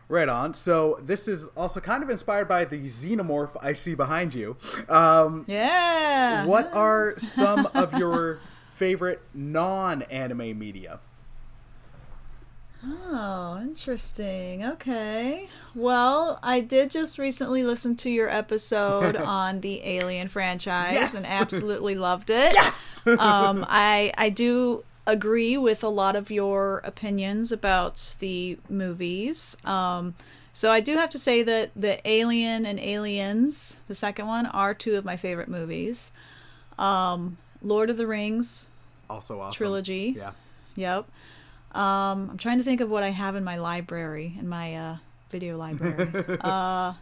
[0.08, 0.54] Right on.
[0.54, 4.56] So this is also kind of inspired by the xenomorph I see behind you.
[4.88, 6.46] Um, Yeah.
[6.46, 8.40] what are some of your
[8.72, 11.00] favorite non-anime media?
[12.88, 14.64] Oh, interesting.
[14.64, 15.50] Okay.
[15.74, 21.16] Well, I did just recently listen to your episode on the Alien franchise Yes!
[21.16, 22.54] and absolutely loved it.
[22.54, 23.02] Yes.
[23.08, 29.58] um, I I do agree with a lot of your opinions about the movies.
[29.66, 30.16] Um,
[30.54, 34.74] so I do have to say that the Alien and Aliens, the second one, are
[34.74, 36.14] two of my favorite movies.
[36.80, 38.70] Um, Lord of the Rings
[39.10, 39.58] also awesome.
[39.58, 40.16] trilogy.
[40.18, 40.32] Yeah.
[40.76, 41.10] Yep.
[41.74, 44.98] Um, I'm trying to think of what I have in my library, in my uh,
[45.30, 46.38] video library.
[46.42, 46.94] uh,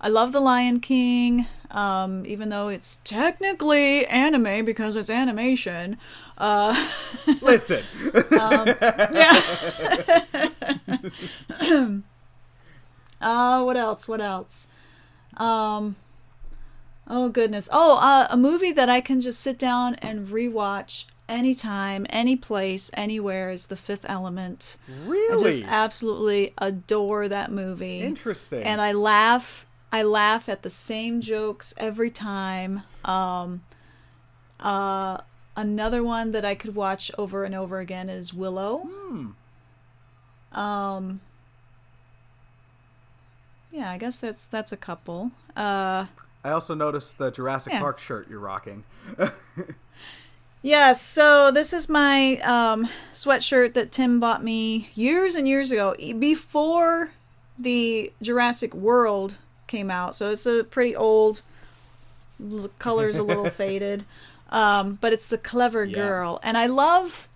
[0.00, 5.98] I love The Lion King, um, even though it's technically anime because it's animation.
[6.36, 6.88] Uh,
[7.42, 7.84] Listen.
[9.12, 9.42] yeah.
[13.20, 14.06] uh, what else?
[14.08, 14.68] What else?
[15.36, 15.96] Um,
[17.08, 17.68] oh goodness.
[17.72, 22.90] Oh, uh, a movie that I can just sit down and rewatch anytime, any place,
[22.94, 24.78] anywhere is The Fifth Element.
[25.06, 25.34] Really?
[25.34, 28.00] I just absolutely adore that movie.
[28.00, 28.62] interesting.
[28.62, 29.66] And I laugh.
[29.90, 32.82] I laugh at the same jokes every time.
[33.04, 33.62] Um,
[34.60, 35.18] uh,
[35.56, 38.88] another one that I could watch over and over again is Willow.
[40.52, 41.20] Um,
[43.70, 45.32] yeah, I guess that's that's a couple.
[45.56, 46.06] Uh,
[46.44, 47.80] I also noticed the Jurassic Yeah.
[47.80, 48.84] Park shirt you're rocking.
[50.60, 55.94] Yes, so this is my um, sweatshirt that Tim bought me years and years ago,
[56.18, 57.10] before
[57.56, 60.16] the Jurassic World came out.
[60.16, 61.42] So it's a pretty old,
[62.78, 64.04] color's a little faded,
[64.50, 65.94] um, but it's the Clever Yeah.
[65.94, 67.28] Girl, and I love.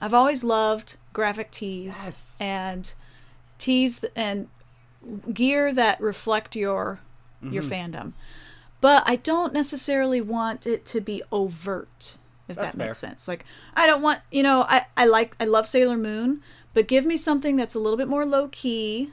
[0.00, 2.38] I've always loved graphic tees Yes.
[2.40, 2.92] and
[3.58, 4.48] tees and
[5.32, 7.00] gear that reflect your
[7.42, 7.72] your Mm-hmm.
[7.72, 8.12] fandom.
[8.80, 12.16] But I don't necessarily want it to be overt,
[12.48, 13.10] if That's that makes fair.
[13.10, 13.28] sense.
[13.28, 13.44] Like
[13.76, 16.40] I don't want, you know, I I like I love Sailor Moon,
[16.72, 19.10] but give me something that's a little bit more low key.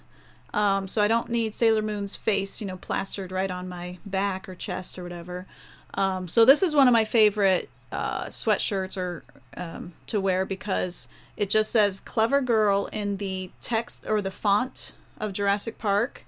[0.54, 4.48] Um, so I don't need Sailor Moon's face, you know, plastered right on my back
[4.48, 5.46] or chest or whatever.
[5.94, 9.24] Um, so this is one of my favorite uh, sweatshirts or
[9.56, 14.94] um, to wear because it just says "clever girl" in the text or the font
[15.20, 16.26] of Jurassic Park,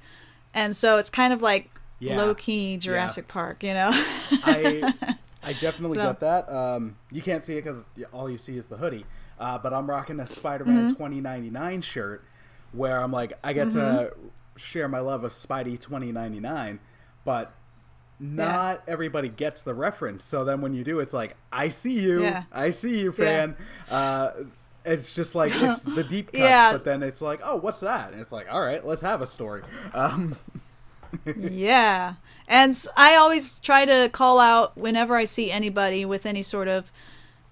[0.54, 2.18] and so it's kind of like Yeah.
[2.18, 3.90] low key Jurassic Park, you know.
[3.94, 4.94] I
[5.44, 6.50] I definitely So- get that.
[6.52, 9.06] Um, you can't see it because all you see is the hoodie.
[9.40, 10.90] Uh, but I'm rocking a Spider-Man Mm-hmm.
[10.90, 12.24] 2099 shirt,
[12.72, 14.28] where I'm like, I get to Mm-hmm.
[14.58, 16.80] share my love of Spidey 2099,
[17.26, 17.54] but
[18.20, 20.24] not everybody gets the reference.
[20.26, 22.44] So then when you do, it's like, I see you, Yeah.
[22.52, 23.26] I see you, Yeah.
[23.26, 23.56] fan.
[23.90, 24.32] Uh,
[24.86, 26.72] it's just like So- it's the deep cuts, Yeah.
[26.74, 28.12] but then it's like, oh, what's that?
[28.12, 29.62] And it's like, all right, let's have a story.
[29.94, 30.36] Um,
[31.36, 32.16] yeah.
[32.48, 36.92] And I always try to call out whenever I see anybody with any sort of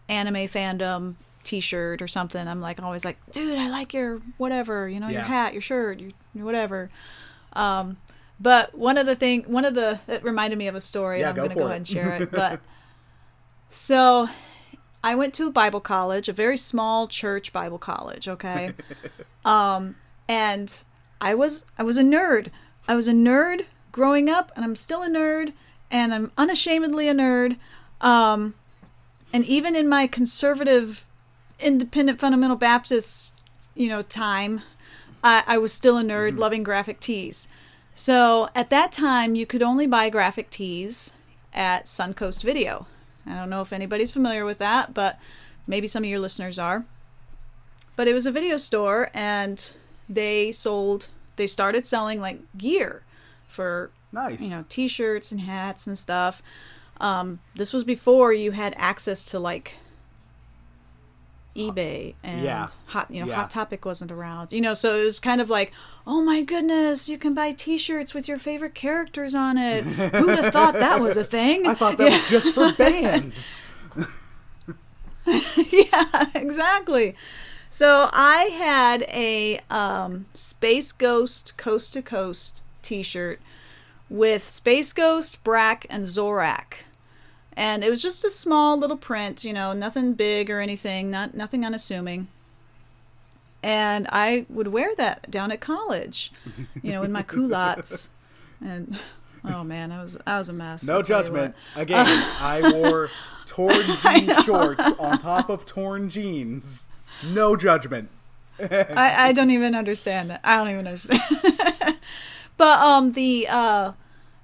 [0.10, 1.15] anime fandom
[1.47, 2.47] t-shirt or something.
[2.47, 5.99] I'm like always like, "Dude, I like your whatever, you know, your hat, your shirt,
[5.99, 6.89] your, your whatever."
[7.53, 7.97] Um
[8.39, 11.29] but one of the thing one of the it reminded me of a story Yeah,
[11.29, 11.69] and I'm go going to for go it.
[11.69, 12.31] ahead and share it.
[12.41, 12.60] But
[13.69, 14.27] so
[15.03, 18.73] I went to a Bible college, a very small church Bible college, okay?
[19.45, 19.95] um
[20.27, 20.83] and
[21.21, 22.49] I was I was a nerd.
[22.88, 25.53] I was a nerd growing up and I'm still a nerd
[25.89, 27.57] and I'm unashamedly a nerd.
[28.01, 28.53] Um
[29.33, 31.07] and even in my conservative
[31.60, 33.39] independent fundamental Baptist,
[33.76, 34.62] you know, time,
[35.24, 37.48] I, I was still a nerd loving graphic tees.
[37.96, 41.13] So at that time, you could only buy graphic tees
[41.54, 42.86] at Suncoast Video.
[43.26, 45.20] I don't know if anybody's familiar with that, but
[45.65, 46.86] maybe some of your listeners are.
[47.96, 49.72] But it was a video store, and
[50.08, 53.02] they sold, they started selling like gear
[53.48, 54.41] for nice.
[54.41, 56.41] you know t-shirts and hats and stuff
[57.00, 59.76] um, this was before you had access to like
[61.58, 62.67] ebay and Yeah.
[62.88, 63.36] hot you know Yeah.
[63.36, 65.72] hot topic wasn't around you know so it was kind of like
[66.06, 70.54] oh my goodness you can buy t-shirts with your favorite characters on it who'd have
[70.54, 73.56] thought that was a thing I thought that was just for bands.
[75.72, 77.15] yeah, exactly.
[77.70, 83.41] So I had a um, Space Ghost Coast to Coast T-shirt
[84.10, 86.76] with Space Ghost, Brak, and Zorak,
[87.58, 89.43] and it was just a small little print.
[89.43, 92.28] You know, nothing big or anything, not nothing unassuming.
[93.63, 96.32] And I would wear that down at college,
[96.82, 98.12] you know, in my culottes,
[98.62, 98.98] and
[99.43, 100.88] oh man, I was I was a mess.
[100.88, 101.56] No I'll tell you judgment.
[101.76, 103.10] Again, I wore
[103.48, 106.88] torn jean shorts on top of torn jeans.
[107.26, 108.10] No judgment.
[108.60, 110.41] I, I don't even understand that.
[110.43, 111.22] I don't even understand.
[112.56, 113.93] but um the uh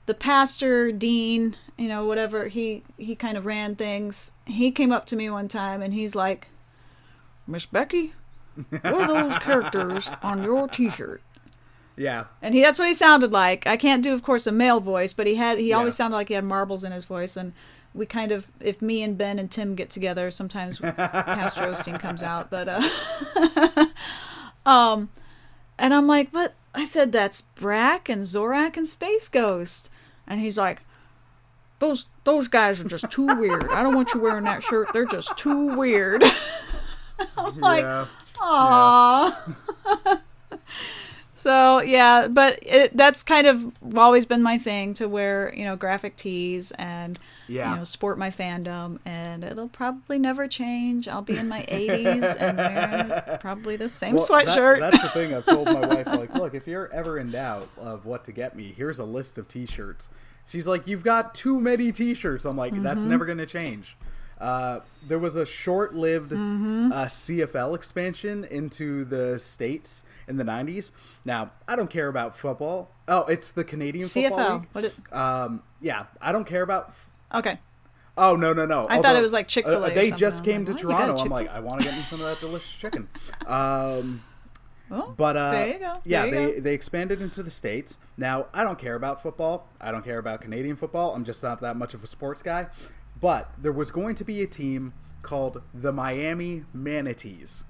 [0.08, 4.34] the pastor dean, you know, whatever he he kind of ran things.
[4.46, 6.48] He came up to me one time and he's like,
[7.48, 8.14] "Miss Becky,
[8.70, 11.22] what are those characters on your T-shirt?"
[11.96, 12.26] Yeah.
[12.42, 13.68] And he that's what he sounded like.
[13.68, 16.28] I can't do, of course, a male voice, but he had he always sounded like
[16.28, 17.38] he had marbles in his voice.
[17.38, 17.54] And
[17.94, 22.24] we kind of, if me and Ben and Tim get together, sometimes Pastor Osteen comes
[22.24, 22.50] out.
[22.50, 23.86] But uh,
[24.66, 25.10] um,
[25.78, 29.92] and I'm like, but I said that's Brak and Zorak and Space Ghost,
[30.28, 30.82] and he's like,
[31.84, 33.68] those those guys are just too weird.
[33.70, 34.88] I don't want you wearing that shirt.
[34.94, 36.24] They're just too weird.
[37.38, 38.06] I'm like, yeah.
[38.40, 39.54] Aww.
[41.36, 45.76] so yeah, but it, that's kind of always been my thing to wear, you know,
[45.76, 47.72] graphic tees and Yeah.
[47.72, 51.10] you know sport my fandom, and it'll probably never change.
[51.10, 54.80] I'll be in my 80s and wearing probably the same Well, that- sweatshirt.
[54.80, 55.34] that's the thing.
[55.34, 58.56] I've told my wife, like, look, if you're ever in doubt of what to get
[58.56, 60.08] me, here's a list of T-shirts.
[60.48, 62.46] She's like, you've got too many T-shirts.
[62.46, 62.84] I'm like, Mm-hmm.
[62.84, 63.96] that's never going to change.
[64.40, 66.92] Uh, there was a short-lived Mm-hmm.
[66.92, 70.92] uh, CFL expansion into the states in the '90s.
[71.24, 72.90] Now, I don't care about football.
[73.08, 74.54] Oh, it's the Canadian Football CFL.
[74.60, 74.68] League.
[74.74, 76.94] What it, Um, yeah, I don't care about
[77.34, 77.60] okay.
[78.18, 78.86] Oh no no no!
[78.90, 80.18] I thought it was like Chick-fil-A or they something.
[80.18, 80.92] just I'm came like, to "What?
[80.94, 81.24] You got a Toronto.
[81.24, 83.08] I'm like, I want to get me some of that delicious chicken.
[83.48, 84.22] Um,
[84.90, 85.94] Well, but uh, there you go.
[86.06, 87.98] yeah, There you they they expanded into the states.
[88.18, 89.68] Now I don't care about football.
[89.82, 91.16] I don't care about Canadian football.
[91.16, 92.68] I'm just not that much of a sports guy.
[93.20, 97.64] But there was going to be a team called the Miami Manatees,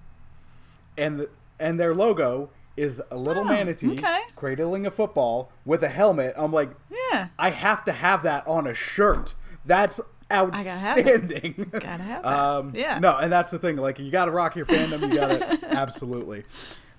[0.97, 4.21] and the, and their logo is a little Oh, manatee okay.
[4.35, 6.33] cradling a football with a helmet.
[6.35, 6.71] I'm like,
[7.11, 7.27] yeah.
[7.37, 9.35] I have to have that on a shirt.
[9.63, 11.69] That's gotta have outstanding.
[11.71, 12.25] Gotta have that.
[12.25, 12.97] Um, Yeah.
[12.97, 13.75] No, and that's the thing.
[13.77, 15.01] Like, you got to rock your fandom.
[15.03, 15.27] You got
[15.61, 16.45] to absolutely.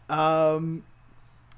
[0.08, 0.84] Um,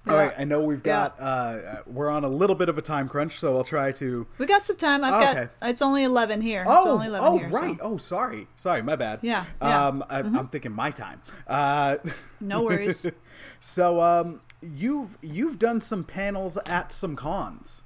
[0.08, 3.08] All right, I know we've got uh, we're on a little bit of a time
[3.08, 4.24] crunch, so I'll try to.
[4.38, 5.02] We got some time.
[5.02, 5.48] I've Oh, got okay.
[5.62, 6.62] it's only eleven here.
[6.62, 7.48] it's Oh, only eleven oh, here.
[7.48, 7.76] right.
[7.76, 7.82] So.
[7.82, 9.18] Oh, sorry, sorry, my bad.
[9.22, 9.86] Yeah, yeah.
[9.86, 11.22] Um, I, I'm thinking my time.
[11.48, 11.96] Uh,
[12.40, 13.04] No worries.
[13.60, 17.82] so, um, you've you've done some panels at some cons,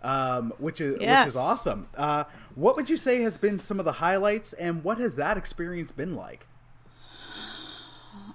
[0.00, 1.88] um, which is which is awesome.
[1.96, 2.22] Uh,
[2.54, 5.90] what would you say has been some of the highlights, and what has that experience
[5.90, 6.46] been like?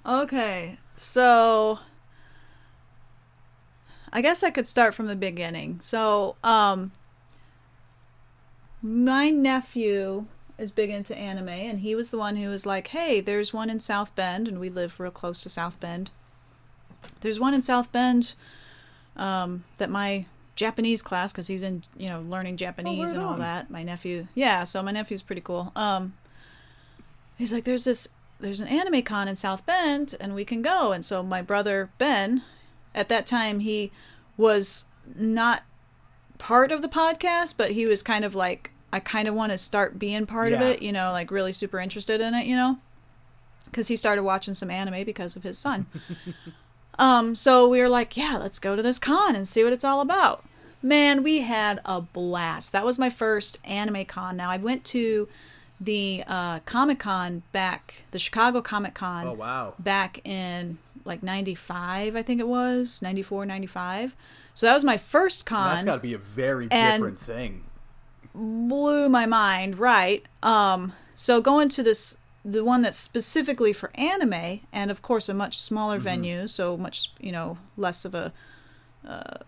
[0.04, 1.78] Okay, so
[4.12, 5.80] I guess I could start from the beginning.
[5.80, 6.92] So, um,
[8.82, 10.26] my nephew
[10.58, 13.70] is big into anime, and he was the one who was like, "Hey, there's one
[13.70, 16.10] in South Bend, and we live real close to South Bend.
[17.20, 18.34] There's one in South Bend
[19.16, 23.32] um, that my Japanese class, because he's in, you know, learning Japanese right and all
[23.34, 23.38] on.
[23.38, 23.70] that.
[23.70, 24.64] My nephew, yeah.
[24.64, 25.72] So my nephew's pretty cool.
[25.74, 26.12] Um,
[27.38, 28.10] he's like, there's this,
[28.40, 30.92] there's an anime con in South Bend, and we can go.
[30.92, 32.42] And so my brother Ben,
[32.94, 33.92] at that time, he
[34.36, 35.62] was not
[36.38, 39.58] part of the podcast, but he was kind of like, I kind of want to
[39.58, 42.78] start being part of it, you know, like really super interested in it, you know,
[43.66, 45.86] because he started watching some anime because of his son.
[46.98, 49.84] um, so we were like, yeah, let's go to this con and see what it's
[49.84, 50.44] all about.
[50.82, 52.72] Man, we had a blast.
[52.72, 54.36] That was my first anime con.
[54.36, 55.28] Now I went to
[55.80, 59.74] the uh, Comic Con back, the Chicago Comic Con Oh wow!
[59.78, 64.14] back in like 95 i think it was 94 95
[64.52, 67.64] so that was my first con That's got to be a very different thing.
[68.34, 70.26] blew my mind right?
[70.42, 75.34] Um so going to this the one that's specifically for anime and of course a
[75.34, 78.32] much smaller venue so much you know less of a
[79.08, 79.38] uh,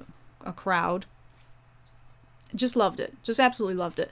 [0.47, 1.05] a crowd.
[2.55, 3.15] Just loved it.
[3.23, 4.11] Just absolutely loved it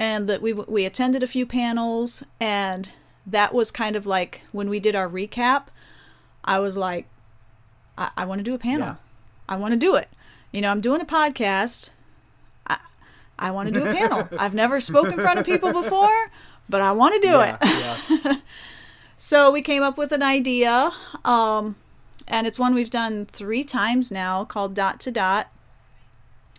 [0.00, 2.90] and that we we attended a few panels and
[3.26, 5.64] that was kind of like when we did our recap
[6.44, 7.06] i was like
[7.98, 8.94] i, I want to do a panel Yeah.
[9.48, 10.08] i want to do it
[10.52, 11.90] you know i'm doing a podcast
[12.66, 12.78] i,
[13.38, 16.30] I want to do a panel i've never spoken in front of people before
[16.68, 18.36] but i want to do it yeah, yeah.
[19.18, 20.92] so we came up with an idea,
[21.26, 21.76] um,
[22.26, 25.48] and it's one we've done three times now called Dot to Dot.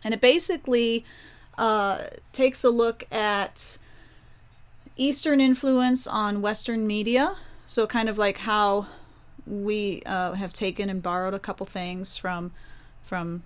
[0.03, 1.03] And it basically
[1.57, 3.77] uh, takes a look at
[4.97, 7.35] Eastern influence on Western media.
[7.67, 8.87] So, kind of like how
[9.45, 12.51] we uh, have taken and borrowed a couple things from
[13.03, 13.43] from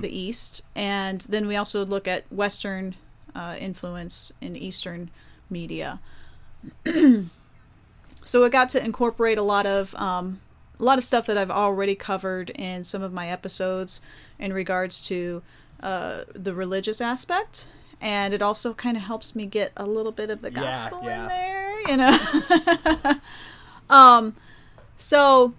[0.00, 2.96] the East, and then we also look at Western
[3.34, 5.10] uh, influence in Eastern
[5.48, 6.00] media.
[8.24, 10.40] So it got to incorporate a lot of um,
[10.78, 14.00] a lot of stuff that I've already covered in some of my episodes
[14.38, 15.42] in regards to
[15.82, 17.68] uh, the religious aspect,
[18.00, 21.22] and it also kind of helps me get a little bit of the gospel yeah.
[21.22, 23.14] in there, you know.
[23.94, 24.36] um,
[24.96, 25.54] so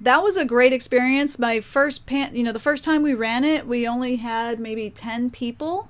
[0.00, 1.38] that was a great experience.
[1.38, 4.90] My first pan, you know, the first time we ran it, we only had maybe
[4.90, 5.88] ten people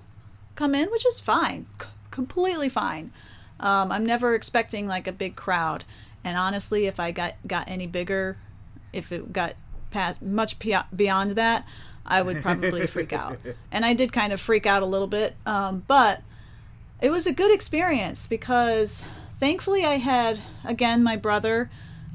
[0.55, 3.13] come in, which is fine, c- completely fine.
[3.61, 5.85] Um, I'm never expecting like a big crowd,
[6.25, 8.39] and honestly, if I got got any bigger,
[8.93, 9.55] if it got
[9.91, 11.67] past much beyond that,
[12.09, 13.39] I would probably freak out.
[13.71, 16.23] And I did kind of freak out a little bit, um, but
[17.01, 19.05] it was a good experience because
[19.39, 21.71] thankfully I had again my brother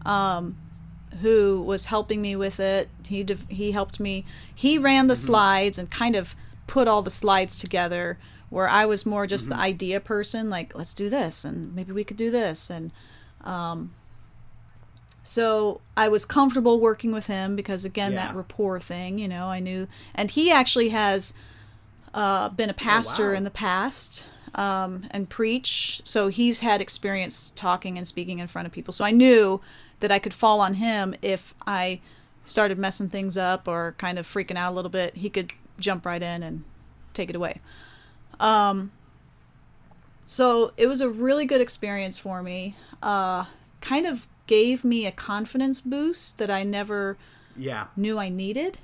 [0.05, 0.55] um,
[1.21, 2.89] who was helping me with it.
[3.07, 4.25] He he helped me.
[4.53, 6.35] He ran the slides and kind of
[6.67, 8.17] put all the slides together.
[8.49, 12.03] Where I was more just the idea person, like let's do this and maybe we
[12.03, 12.91] could do this, and
[13.43, 13.93] um,
[15.23, 19.59] so I was comfortable working with him because again that rapport thing, you know, I
[19.59, 21.33] knew, and he actually has
[22.13, 23.37] uh, been a pastor wow.
[23.37, 26.01] in the past um, and preach.
[26.03, 28.91] So he's had experience talking and speaking in front of people.
[28.91, 29.61] So I knew
[30.01, 32.01] that I could fall on him if I
[32.43, 35.15] started messing things up or kind of freaking out a little bit.
[35.15, 36.65] He could jump right in and
[37.13, 37.61] take it away.
[38.41, 38.91] Um,
[40.25, 42.75] so it was a really good experience for me.
[43.01, 43.45] Uh,
[43.79, 47.17] kind of gave me a confidence boost that I never
[47.55, 47.87] yeah.
[47.95, 48.81] knew I needed,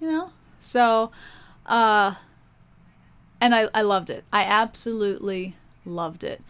[0.00, 0.30] you know?
[0.60, 1.10] So,
[1.66, 2.14] uh,
[3.40, 4.24] and I, I loved it.
[4.32, 6.42] I absolutely loved it.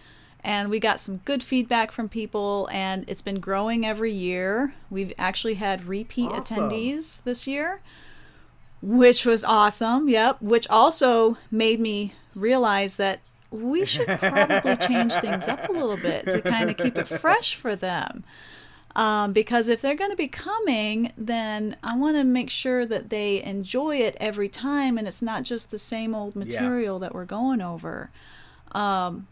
[0.43, 4.75] And we got some good feedback from people, and it's been growing every year.
[4.91, 6.71] We've actually had repeat Awesome.
[6.71, 7.81] attendees this year,
[8.81, 10.09] which was awesome.
[10.09, 10.41] Yep.
[10.41, 13.21] Which also made me realize that
[13.63, 17.55] we should probably change things up a little bit to kind of keep it fresh
[17.55, 18.25] for them.
[18.97, 23.11] Um, because if they're going to be coming, then I want to make sure that
[23.11, 27.27] they enjoy it every time and it's not just the same old material that we're
[27.27, 28.11] going over.
[28.73, 29.29] Um,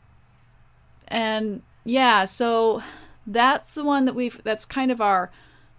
[1.09, 2.83] and yeah, so
[3.27, 5.31] that's the one that we've, that's kind of our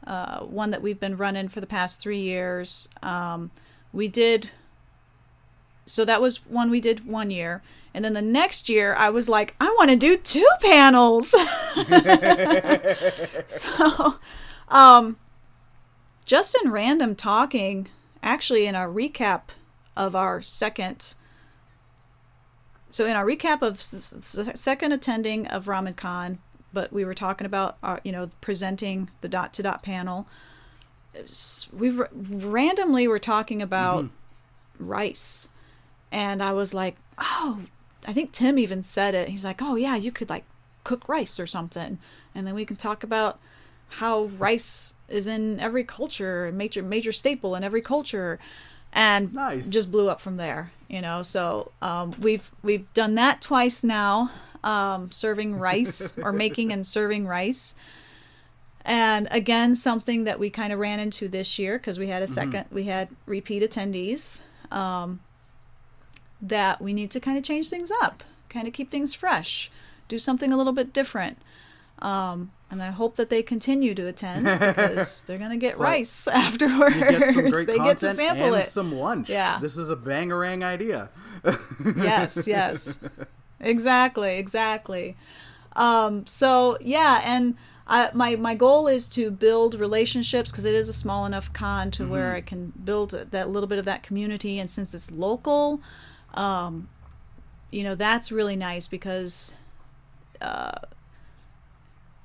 [0.07, 2.89] uh, one that we've been running for the past three years.
[3.03, 3.51] Um,
[3.93, 4.49] we did.
[5.85, 7.61] So that was one we did one year.
[7.95, 11.29] And then the next year, I was like, I want to do two panels.
[13.47, 14.15] so,
[14.67, 15.15] um,
[16.25, 17.87] just in random talking,
[18.21, 19.43] actually, in our recap
[19.95, 21.15] of our second.
[22.89, 24.13] So, in our recap of s-
[24.55, 26.39] second attending of RamenCon,
[26.73, 30.27] but we were talking about, our, you know, presenting the dot to dot panel.
[31.71, 34.09] We randomly were talking about
[34.79, 35.47] rice.
[36.11, 37.61] And I was like, oh,
[38.05, 39.29] I think Tim even said it.
[39.29, 40.43] He's like, oh, yeah, you could like
[40.83, 41.97] cook rice or something.
[42.33, 43.39] And then we can talk about
[43.87, 48.39] how rice is in every culture, a major major staple in every culture,
[48.93, 49.69] and Nice.
[49.69, 50.71] just blew up from there.
[50.87, 54.31] You know, so um, we've we've done that twice now,
[54.63, 57.75] um, serving rice or making and serving rice.
[58.87, 62.27] And again, something that we kind of ran into this year because we had a
[62.27, 64.41] 2nd we had repeat attendees.
[64.71, 65.21] Um,
[66.47, 69.71] that we need to kind of change things up, kind of keep things fresh,
[70.07, 71.37] do something a little bit different.
[71.99, 76.27] Um, and I hope that they continue to attend because they're gonna get like rice
[76.27, 76.95] afterwards.
[76.99, 78.65] Get some great they get to sample it.
[78.65, 79.29] some lunch.
[79.29, 79.59] Yeah.
[79.61, 81.09] This is a bangarang idea.
[81.95, 82.99] yes, yes.
[83.59, 85.15] Exactly, exactly.
[85.75, 87.55] Um, so yeah, and
[87.87, 91.91] I, my my goal is to build relationships because it is a small enough con
[91.91, 92.37] to where Mm-hmm.
[92.37, 95.81] I can build that little bit of that community, and since it's local,
[96.35, 96.89] um,
[97.71, 99.55] you know that's really nice because
[100.41, 100.79] uh,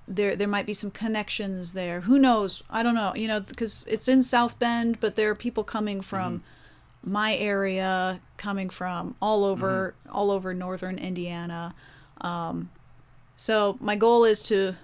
[0.06, 2.02] there there might be some connections there.
[2.02, 2.62] Who knows?
[2.68, 3.14] I don't know.
[3.14, 6.42] You know, because it's in South Bend, but there are people coming from
[7.02, 11.74] my area, coming from all over all over northern Indiana.
[12.20, 12.70] Um,
[13.36, 14.74] so my goal is to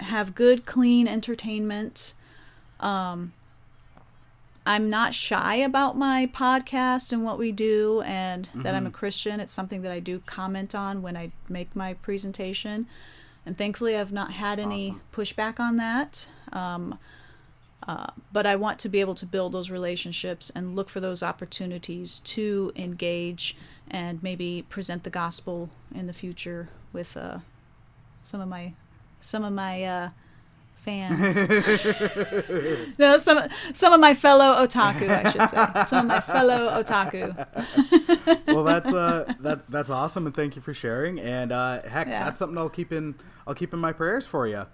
[0.00, 2.14] have good, clean entertainment.
[2.80, 3.32] Um,
[4.66, 9.38] I'm not shy about my podcast and what we do, and that I'm a Christian.
[9.40, 12.86] It's something that I do comment on when I make my presentation,
[13.46, 15.00] and thankfully, I've not had any Awesome.
[15.12, 16.28] pushback on that.
[16.52, 16.98] Um,
[17.86, 21.22] uh, but I want to be able to build those relationships and look for those
[21.22, 23.56] opportunities to engage
[23.88, 27.38] and maybe present the gospel in the future with uh,
[28.24, 28.72] some of my
[29.20, 30.08] some of my uh,
[30.86, 31.36] fans.
[32.98, 33.40] no, some
[33.72, 35.84] some of my fellow otaku, I should say.
[35.84, 38.46] Some of my fellow otaku.
[38.46, 41.18] well, that's uh, that that's awesome, and thank you for sharing.
[41.20, 42.24] And uh, heck, Yeah.
[42.24, 43.16] that's something I'll keep in
[43.46, 44.66] I'll keep in my prayers for you.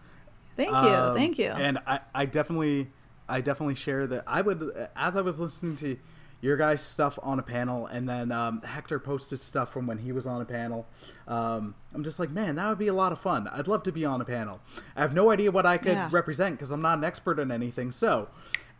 [0.57, 1.49] Thank you, Um, thank you.
[1.49, 2.91] And I, I definitely,
[3.27, 4.25] I definitely share that.
[4.27, 5.97] I would, as I was listening to
[6.43, 10.13] your guys' stuff on a panel, and then um, Hector posted stuff from when he
[10.13, 10.87] was on a panel.
[11.29, 13.49] Um, I'm just like, man, that would be a lot of fun.
[13.49, 14.61] I'd love to be on a panel.
[14.97, 16.09] I have no idea what I could Yeah.
[16.13, 17.93] represent because I'm not an expert in anything.
[17.93, 18.29] So,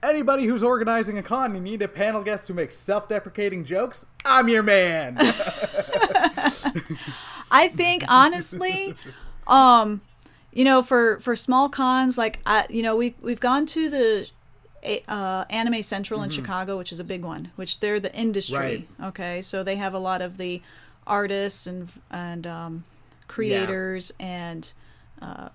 [0.03, 4.07] anybody who's organizing a con, you need a panel guest who makes self-deprecating jokes.
[4.25, 5.17] I'm your man.
[7.51, 8.95] I think honestly,
[9.47, 10.01] um,
[10.53, 14.29] you know, for for small cons, like I, you know, we we've gone to the
[15.09, 18.59] uh, Anime Central in Chicago, which is a big one, which they're the industry.
[18.99, 19.09] Right.
[19.09, 20.61] Okay, so they have a lot of the
[21.07, 22.85] artists and and um,
[23.29, 24.73] creators and
[25.21, 25.49] uh,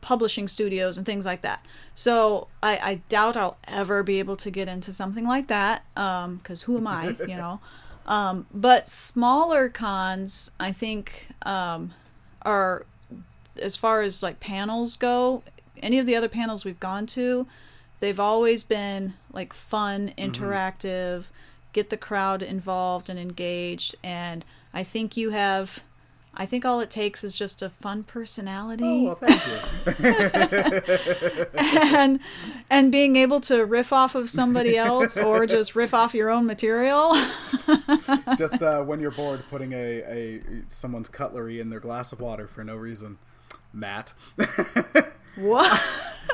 [0.00, 1.64] publishing studios and things like that.
[1.94, 6.62] So I, I doubt I'll ever be able to get into something like that because
[6.62, 7.60] who am I, you know?
[8.06, 11.94] Um, but smaller cons, I think, um,
[12.42, 12.84] are
[13.62, 15.42] as far as like panels go.
[15.82, 17.46] Any of the other panels we've gone to,
[18.00, 21.28] they've always been like fun, interactive,
[21.72, 23.96] get the crowd involved and engaged.
[24.02, 25.82] And I think you have.
[26.36, 31.46] I think all it takes is just a fun personality oh, well, thank you.
[31.54, 32.18] and
[32.68, 36.44] and being able to riff off of somebody else or just riff off your own
[36.44, 37.14] material.
[38.36, 42.48] just uh, when you're bored, putting a, a someone's cutlery in their glass of water
[42.48, 43.18] for no reason.
[43.72, 44.12] Matt.
[45.36, 45.80] What?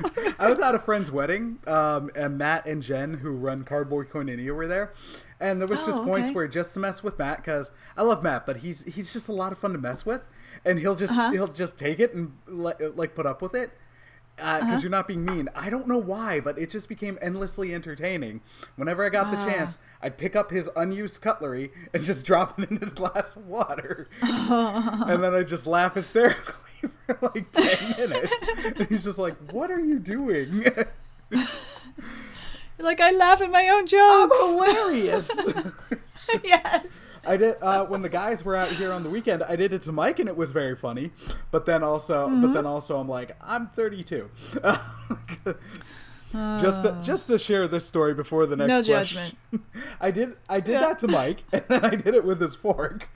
[0.38, 4.54] I was at a friend's wedding, um, and Matt and Jen, who run Cardboard Koinonia,
[4.54, 4.92] were there.
[5.38, 6.34] And there was just Oh, points okay.
[6.34, 9.32] where just to mess with Matt, because I love Matt, but he's he's just a
[9.32, 10.22] lot of fun to mess with,
[10.64, 11.30] and he'll just Uh-huh.
[11.32, 13.70] he'll just take it and let, like put up with it.
[14.36, 14.78] Because Uh-huh.
[14.80, 15.50] you're not being mean.
[15.54, 18.40] I don't know why, but it just became endlessly entertaining.
[18.76, 19.44] Whenever I got the Ah.
[19.44, 23.46] chance, I'd pick up his unused cutlery and just drop it in his glass of
[23.46, 24.08] water.
[24.22, 26.69] and then I'd just laugh hysterically
[27.06, 28.44] for like 10 minutes.
[28.64, 30.64] And he's just like, What are you doing?
[32.78, 34.52] like I laugh at my own I'm jokes.
[34.52, 35.30] hilarious.
[36.44, 37.16] yes.
[37.26, 39.42] I did uh, when the guys were out here on the weekend.
[39.42, 41.10] I did it to Mike, and it was very funny.
[41.50, 42.40] But then also, Mm-hmm.
[42.42, 44.30] but then also, I'm like, I'm 32.
[46.32, 48.78] just to, just to share this story before the next Uh.
[48.80, 49.32] No question.
[49.52, 49.64] judgment.
[50.00, 50.80] I did I did Yeah.
[50.80, 53.08] that to Mike, and then I did it with his fork,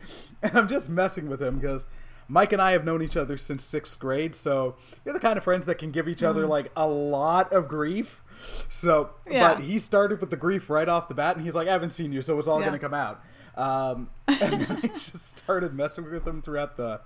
[0.42, 1.86] and I'm just messing with him because.
[2.28, 5.44] Mike and I have known each other since sixth grade, so you're the kind of
[5.44, 8.22] friends that can give each other like a lot of grief.
[8.68, 9.32] So, Mm.
[9.32, 9.54] Yeah.
[9.54, 11.90] but he started with the grief right off the bat, and he's like, "I haven't
[11.90, 12.66] seen you, so it's all Yeah.
[12.66, 13.20] gonna come out."
[13.56, 17.00] Um, and then I just started messing with him throughout the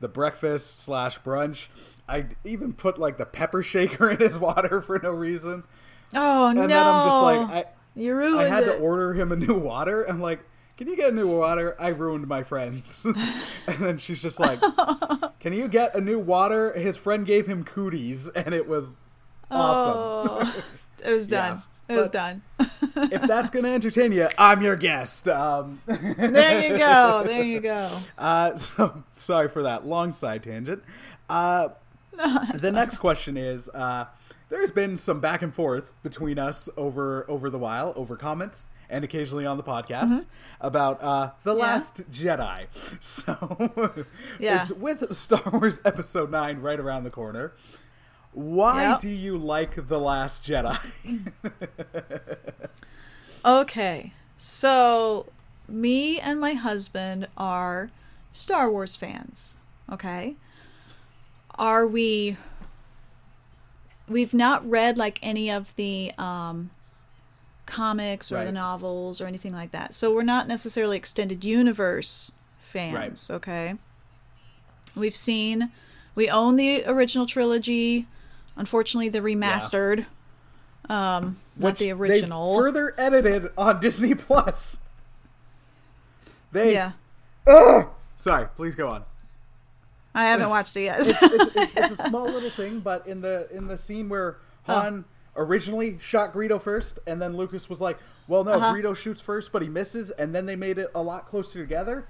[0.00, 1.66] the breakfast slash brunch.
[2.08, 5.62] I even put like the pepper shaker in his water for no reason,
[6.14, 6.66] Oh and no!
[6.66, 8.66] then I'm just like, I, you ruined I had it.
[8.66, 10.02] to order him a new water.
[10.08, 10.40] I'm like,
[10.76, 11.76] can you get a new water?
[11.78, 13.04] I ruined my friends.
[13.66, 14.58] and then she's just like,
[15.40, 16.72] can you get a new water?
[16.72, 18.96] His friend gave him cooties, and it was
[19.50, 19.94] awesome.
[19.96, 20.64] Oh,
[21.04, 21.62] it was done.
[21.88, 22.42] Yeah, it was but- done.
[23.12, 25.28] if that's going to entertain you, I'm your guest.
[25.28, 27.22] Um, there you go.
[27.24, 27.90] There you go.
[28.18, 30.82] uh, so sorry for that long side tangent.
[31.28, 31.68] Uh,
[32.54, 34.06] the next question is uh,
[34.48, 39.02] there's been some back and forth between us over over the while over comments and
[39.04, 40.26] occasionally on the podcast
[40.60, 41.58] about uh, the Mm-hmm.
[41.58, 41.64] Yeah.
[41.66, 42.66] last jedi
[43.00, 44.04] so
[44.38, 44.66] Yeah.
[44.78, 47.52] with star wars episode 9 right around the corner
[48.32, 49.00] why Yep.
[49.00, 50.78] do you like the last jedi
[53.44, 55.26] Okay, so
[55.68, 57.90] me and my husband are
[58.30, 59.58] Star Wars fans.
[59.90, 60.36] Okay,
[61.56, 62.36] are we?
[64.08, 66.70] We've not read like any of the um,
[67.72, 68.44] comics or Right.
[68.44, 73.30] the novels or anything like that, so we're not necessarily extended universe fans.
[73.30, 73.74] Okay,
[74.96, 75.70] we've seen,
[76.14, 78.06] we own the original trilogy.
[78.56, 80.06] Unfortunately, the remastered.
[80.88, 82.56] Um, not Which the they original.
[82.56, 84.78] further edited on disney plus
[86.50, 86.92] they yeah.
[87.46, 87.86] Ugh!
[88.18, 89.04] sorry please go on
[90.14, 90.98] I haven't watched it yet.
[91.00, 94.36] it's, it's, it's a small little thing, but in the in the scene where
[94.68, 95.02] Oh.
[95.36, 98.74] Originally shot Greedo first, and then Lucas was like, "Well, no, Uh-huh.
[98.74, 102.06] Greedo shoots first, but he misses," and then they made it a lot closer together.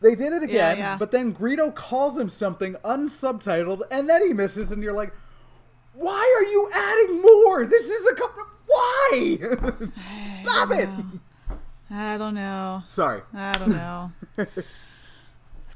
[0.00, 0.96] They did it again, yeah.
[0.96, 5.12] but then Greedo calls him something unsubtitled, and then he misses, and you're like,
[5.94, 7.66] "Why are you adding more?
[7.66, 8.42] This is a couple.
[8.66, 9.38] Why?
[10.44, 10.88] Stop it!"
[11.90, 12.82] I don't know.
[12.86, 13.20] Sorry.
[13.34, 14.12] I don't know.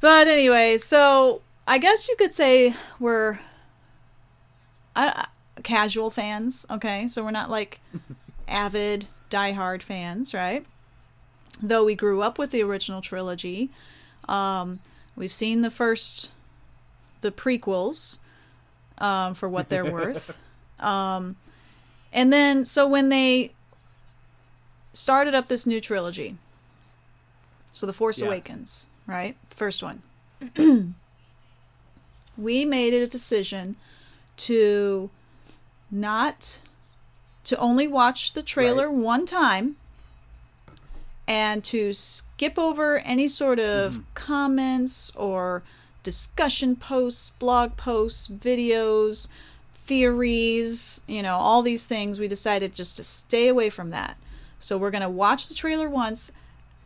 [0.01, 3.39] but anyway, so I guess you could say we're
[4.95, 5.25] uh,
[5.63, 6.67] casual fans.
[6.71, 7.81] Okay, so we're not like
[8.49, 10.65] avid, diehard fans, right?
[11.63, 13.71] Though we grew up with the original trilogy,
[14.29, 14.81] um,
[15.17, 16.31] we've seen the first,
[17.23, 18.19] the prequels,
[18.99, 20.39] um, for what they're worth.
[20.79, 21.37] Um,
[22.13, 23.53] and then, so when they
[24.93, 26.37] started up this new trilogy,
[27.73, 28.27] so the Force Yeah.
[28.27, 29.37] Awakens, right?
[29.49, 30.03] First one.
[32.37, 33.77] we made it a decision
[34.39, 35.11] to
[35.91, 36.61] not
[37.45, 38.99] to only watch the trailer Right.
[38.99, 39.77] one time
[41.29, 44.03] and to skip over any sort of mm-hmm.
[44.15, 45.63] comments or
[46.03, 49.29] discussion posts, blog posts, videos,
[49.75, 52.19] theories, you know, all these things.
[52.21, 54.17] We decided just to stay away from that.
[54.61, 56.33] So we're going to watch the trailer once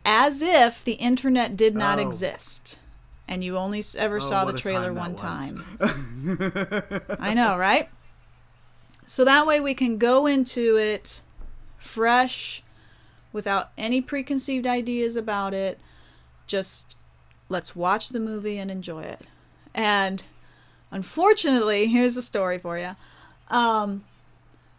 [0.03, 2.07] as if the internet did not Oh.
[2.07, 2.79] exist
[3.27, 5.21] and you only ever oh, saw the trailer time one was.
[5.21, 5.63] time.
[7.19, 7.89] I know, right?
[9.11, 11.21] So that way we can go into it
[11.77, 12.63] fresh
[13.33, 15.81] without any preconceived ideas about it.
[16.47, 16.97] Just
[17.49, 19.23] let's watch the movie and enjoy it.
[19.73, 20.23] And
[20.91, 22.95] unfortunately, here's a story for you.
[23.49, 24.05] Um,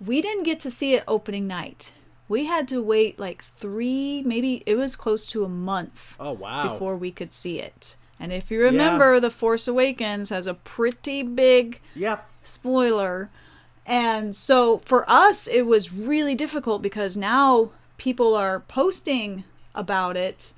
[0.02, 1.92] we didn't get to see it opening night.
[2.26, 6.62] We had to wait like three, maybe it was close to a month Oh wow.
[6.62, 7.96] before we could see it.
[8.18, 12.26] And if you remember, The Force Awakens has a pretty big Yep.
[12.40, 13.28] spoiler.
[13.86, 20.52] And so for us, it was really difficult because now people are posting about it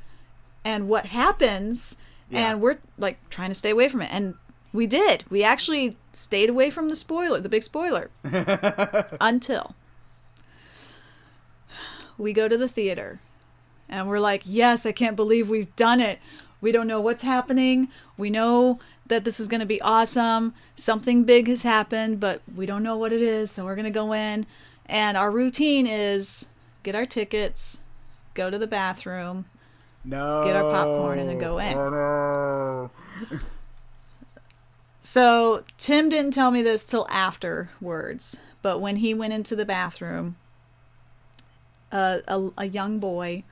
[0.64, 1.96] and what happens,
[2.30, 2.50] Yeah.
[2.52, 4.10] and we're like trying to stay away from it.
[4.12, 4.34] And
[4.72, 5.24] we did.
[5.30, 8.08] We actually stayed away from the spoiler, the big spoiler,
[9.20, 9.74] until
[12.18, 13.20] we go to the theater
[13.88, 16.18] and we're like, yes, I can't believe we've done it.
[16.60, 17.88] We don't know what's happening.
[18.16, 20.54] We know that this is going to be awesome.
[20.74, 23.50] Something big has happened, but we don't know what it is.
[23.50, 24.46] So we're going to go in.
[24.86, 26.48] And our routine is
[26.82, 27.80] get our tickets,
[28.34, 29.46] go to the bathroom.
[30.04, 30.44] No.
[30.44, 31.76] Get our popcorn and then go in.
[31.76, 33.38] Oh no.
[35.00, 40.36] So Tim didn't tell me this till afterwards, but when he went into the bathroom,
[41.92, 43.44] uh, a, a young boy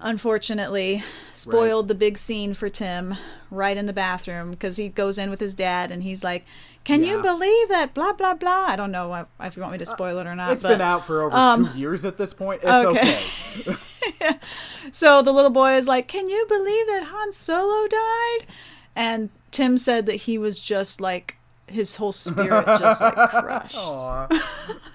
[0.00, 3.16] unfortunately spoiled the big scene for Tim
[3.50, 6.44] right in the bathroom because he goes in with his dad and he's like,
[6.84, 8.66] "Can you believe that?" Blah blah blah.
[8.66, 10.52] I don't know if, if you want me to spoil it or not.
[10.52, 12.62] It's but, been out for over um, two years at this point.
[12.62, 13.74] It's okay.
[14.20, 14.38] okay.
[14.92, 18.46] So the little boy is like, "Can you believe that Han Solo died?"
[18.94, 21.36] And Tim said that he was just like
[21.66, 23.76] his whole spirit just like crushed.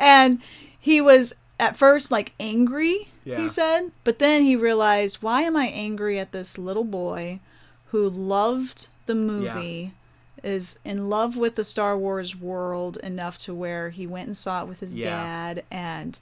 [0.00, 0.40] And
[0.78, 3.42] he was at first like angry, Yeah.
[3.42, 7.40] he said, but then he realized, why am I angry at this little boy
[7.86, 9.92] who loved the movie,
[10.42, 14.62] is in love with the Star Wars world enough to where he went and saw
[14.62, 15.10] it with his Yeah.
[15.10, 16.18] dad and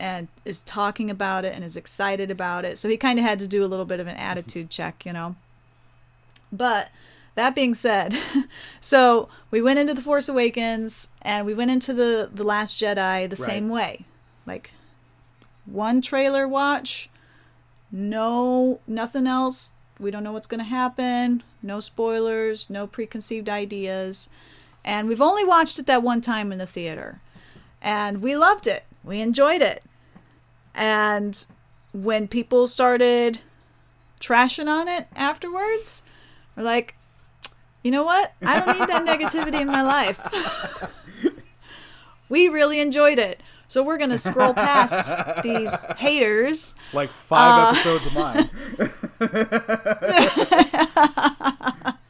[0.00, 2.78] and is talking about it and is excited about it.
[2.78, 4.22] So he kind of had to do a little bit of an mm-hmm.
[4.22, 5.34] attitude check, you know.
[6.52, 6.90] But
[7.34, 8.16] that being said,
[8.80, 13.28] so we went into the Force Awakens and we went into the the Last Jedi
[13.28, 14.04] the same way,
[14.46, 14.72] like
[15.70, 17.10] one trailer watch,
[17.90, 19.72] no nothing else.
[19.98, 21.42] We don't know what's going to happen.
[21.62, 24.30] No spoilers, no preconceived ideas,
[24.84, 27.20] and we've only watched it that one time in the theater,
[27.82, 28.84] and we loved it.
[29.02, 29.82] We enjoyed it,
[30.74, 31.44] and
[31.92, 33.40] when people started
[34.20, 36.04] trashing on it afterwards,
[36.56, 36.94] we're like,
[37.82, 38.34] you know what?
[38.42, 40.20] I don't need that negativity in my life.
[42.28, 43.40] we really enjoyed it.
[43.68, 45.12] So we're going to scroll past
[45.42, 46.74] these haters.
[46.92, 48.48] Like five Uh, episodes of mine.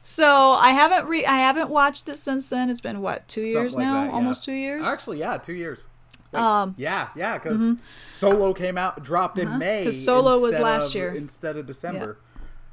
[0.00, 2.70] So I haven't re- I haven't watched it since then.
[2.70, 4.00] It's been what, 2 years like now?
[4.04, 4.12] that, yeah.
[4.12, 4.86] Almost 2 years?
[4.88, 5.86] Actually, yeah, two years.
[6.32, 7.76] Wait, Um, yeah, yeah, because
[8.06, 9.80] Solo came out, dropped in May.
[9.80, 11.10] Because Solo was last of- year.
[11.14, 12.16] instead of December,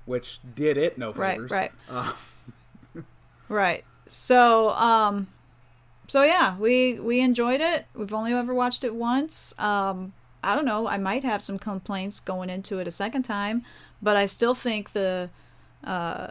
[0.05, 1.51] which did it no Right, favors.
[1.51, 1.72] right.
[1.89, 2.13] Uh,
[3.49, 3.84] Right.
[4.05, 5.28] So, um
[6.08, 7.86] so yeah, we we enjoyed it.
[7.95, 9.53] We've only ever watched it once.
[9.60, 13.64] Um I don't know, I might have some complaints going into it a second time,
[14.01, 15.30] but I still think the
[15.84, 16.28] uh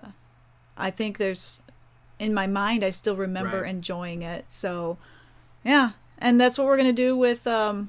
[0.77, 1.63] I think there's
[2.19, 3.71] in my mind I still remember Right.
[3.71, 4.45] enjoying it.
[4.49, 4.99] So,
[5.65, 5.91] yeah.
[6.19, 7.89] And that's what we're going to do with um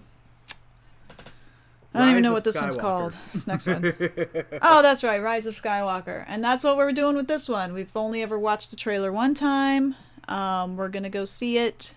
[1.94, 3.16] I don't even know what this one's called.
[3.32, 3.94] This next one.
[4.62, 7.72] oh, that's right, Rise of Skywalker, and that's what we're doing with this one.
[7.72, 9.96] We've only ever watched the trailer one time.
[10.28, 11.94] Um, we're gonna go see it,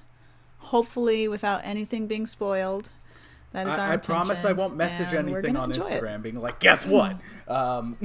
[0.59, 2.91] hopefully without anything being spoiled.
[3.53, 6.03] That is our I, I promise I won't message anything on enjoy it.
[6.03, 7.17] Instagram being like, guess what?
[7.49, 7.97] Um,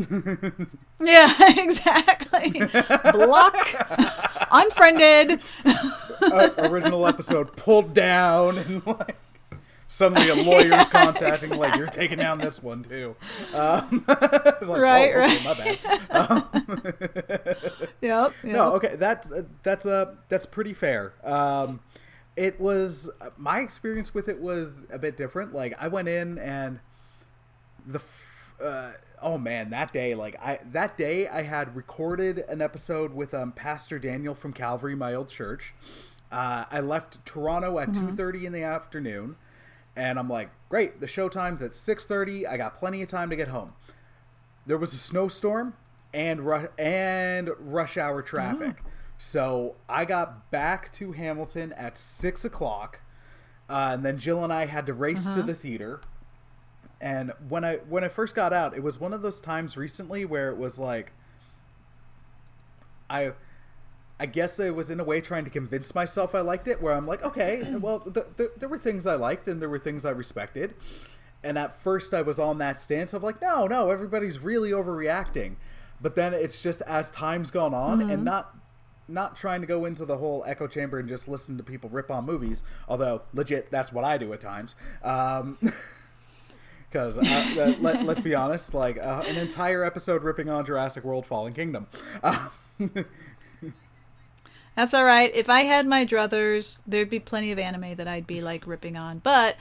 [1.01, 2.61] Yeah, exactly.
[3.11, 3.55] Block,
[4.51, 5.49] unfriended.
[5.65, 9.17] uh, original episode pulled down and like
[9.87, 13.15] suddenly a lawyer's contacting like you're taking down this one too.
[13.53, 15.43] Um, like, Right, oh, okay, right.
[15.43, 15.79] My bad.
[16.51, 17.83] Yep.
[18.01, 18.33] yep.
[18.43, 19.29] No, okay, that's
[19.63, 21.13] that's uh, that's pretty fair.
[21.23, 21.79] Um,
[22.35, 25.53] it was my experience with it was a bit different.
[25.53, 26.79] Like I went in and
[27.85, 32.61] the f- uh, oh man, that day like I that day I had recorded an
[32.61, 35.73] episode with um, Pastor Daniel from Calvary, my old church.
[36.31, 39.35] Uh, I left Toronto at two thirty in the afternoon,
[39.95, 42.45] and I'm like, great, the show time's at six thirty.
[42.47, 43.73] I got plenty of time to get home
[44.65, 45.73] there was a snowstorm
[46.13, 48.83] and ru- and rush hour traffic.
[49.17, 53.01] So I got back to Hamilton at six o'clock,
[53.69, 56.01] uh, and then Jill and I had to race to the theater.
[56.99, 60.25] And when I when I first got out, it was one of those times recently
[60.25, 61.11] where it was like,
[63.09, 63.33] I.
[64.23, 66.81] I guess I was in a way trying to convince myself I liked it.
[66.81, 69.77] Where I'm like, okay, well, th- th- there were things I liked and there were
[69.77, 70.75] things I respected.
[71.43, 75.55] And at first, I was on that stance of like, no, no, everybody's really overreacting.
[75.99, 78.55] But then it's just as time's gone on, and not
[79.09, 82.09] not trying to go into the whole echo chamber and just listen to people rip
[82.09, 82.63] on movies.
[82.87, 84.75] Although legit, that's what I do at times.
[85.03, 85.57] Um,
[86.89, 91.25] Because uh, let, let's be honest, like uh, an entire episode ripping on Jurassic World:
[91.25, 91.87] Fallen Kingdom.
[92.21, 92.49] Uh,
[94.75, 95.31] That's all right.
[95.35, 98.97] If I had my druthers, there'd be plenty of anime that I'd be like ripping
[98.97, 99.19] on.
[99.19, 99.55] But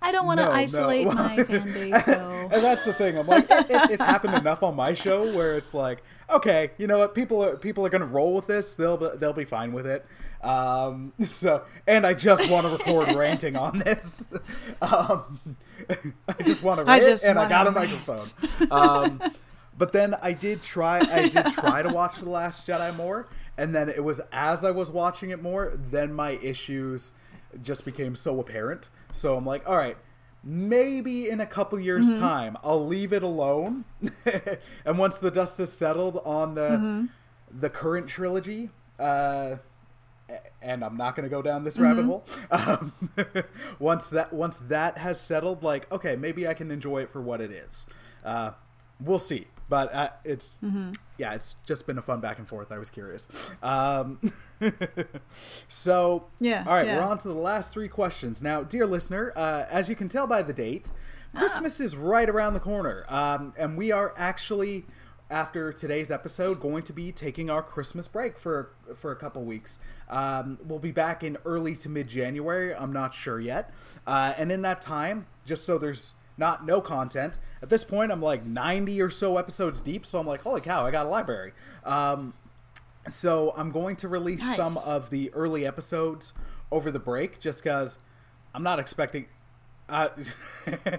[0.00, 0.56] I don't want to No, no.
[0.56, 3.18] isolate my fan base, so and that's the thing.
[3.18, 6.86] I'm like, it, it- it's happened enough on my show where it's like, okay, you
[6.86, 7.14] know what?
[7.14, 8.76] People are people are gonna roll with this.
[8.76, 10.06] They'll be- they'll be fine with it.
[10.42, 14.26] Um, so, and I just want to record ranting on this.
[14.82, 15.56] Um,
[16.28, 17.90] I just want to I rant, and I got a rant.
[18.06, 18.70] microphone.
[18.70, 19.22] Um,
[19.78, 20.98] but then I did try.
[21.00, 23.28] I did try to watch the Last Jedi more,
[23.58, 27.12] and then it was as I was watching it more, then my issues
[27.62, 28.88] just became so apparent.
[29.12, 29.96] So I'm like, all right,
[30.44, 32.20] maybe in a couple years' Mm-hmm.
[32.20, 33.84] time, I'll leave it alone,
[34.84, 37.06] and once the dust has settled on the Mm-hmm.
[37.60, 39.56] the current trilogy, uh,
[40.60, 42.26] and I'm not going to go down this rabbit hole.
[42.50, 42.92] Um,
[43.78, 47.40] once that once that has settled, like okay, maybe I can enjoy it for what
[47.40, 47.86] it is.
[48.24, 48.52] Uh,
[49.00, 50.58] we'll see, but uh, it's
[51.18, 52.70] yeah, it's just been a fun back and forth.
[52.70, 53.28] I was curious.
[53.62, 54.20] Um,
[55.68, 56.98] so Yeah, all right, yeah.
[56.98, 59.32] we're on to the last three questions now, dear listener.
[59.36, 60.90] Uh, as you can tell by the date,
[61.34, 64.84] Christmas is right around the corner, um, and we are actually
[65.28, 69.78] after today's episode going to be taking our Christmas break for for a couple weeks.
[70.08, 72.74] Um, we'll be back in early to mid January.
[72.74, 73.72] I'm not sure yet,
[74.06, 78.20] uh, and in that time, just so there's not no content at this point, I'm
[78.22, 80.04] like 90 or so episodes deep.
[80.06, 81.52] So I'm like, holy cow, I got a library.
[81.84, 82.34] Um,
[83.08, 84.72] so I'm going to release Nice.
[84.72, 86.32] some of the early episodes
[86.70, 87.98] over the break, just because
[88.54, 89.26] I'm not expecting.
[89.88, 90.08] Uh,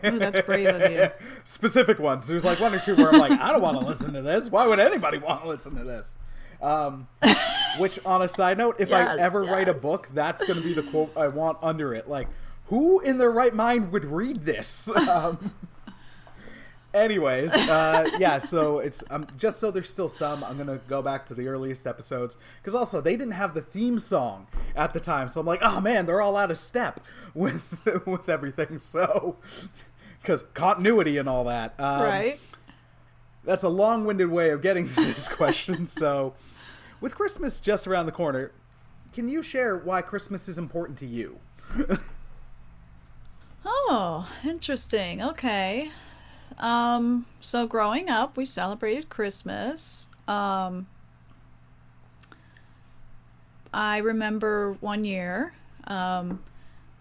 [0.06, 1.10] Ooh, that's brave of you.
[1.44, 2.28] specific ones.
[2.28, 4.50] There's like one or two where I'm like, I don't want to listen to this.
[4.50, 6.16] Why would anybody want to listen to this?
[6.62, 7.08] Um,
[7.80, 10.66] which, on a side note, if Yes, I ever write a book, that's going to
[10.66, 12.10] be the quote I want under it.
[12.10, 12.28] Like,
[12.68, 14.90] who in their right mind would read this?
[15.10, 15.54] Um,
[16.94, 18.40] anyways, uh, yeah.
[18.40, 20.44] So it's um, just so there's still some.
[20.44, 24.00] I'm gonna go back to the earliest episodes because also they didn't have the theme
[24.00, 25.30] song at the time.
[25.30, 27.00] So I'm like, oh man, they're all out of step
[27.34, 27.64] with
[28.06, 28.80] with everything.
[28.88, 29.38] So
[30.22, 31.74] because continuity and all that.
[31.80, 32.40] Um, right?
[33.48, 35.88] that's a long-winded way of getting to this question.
[35.88, 36.34] So,
[37.00, 38.52] with Christmas just around the corner,
[39.14, 41.40] can you share why Christmas is important to you?
[43.70, 45.22] Oh, interesting.
[45.22, 45.92] Okay.
[46.58, 50.10] Um, so growing up, we celebrated Christmas.
[50.28, 50.88] Um,
[53.74, 55.54] I remember one year,
[55.86, 56.40] um,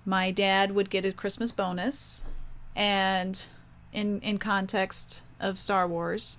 [0.04, 2.26] my dad would get a Christmas bonus,
[2.74, 3.46] and
[3.92, 6.38] in in context of Star Wars,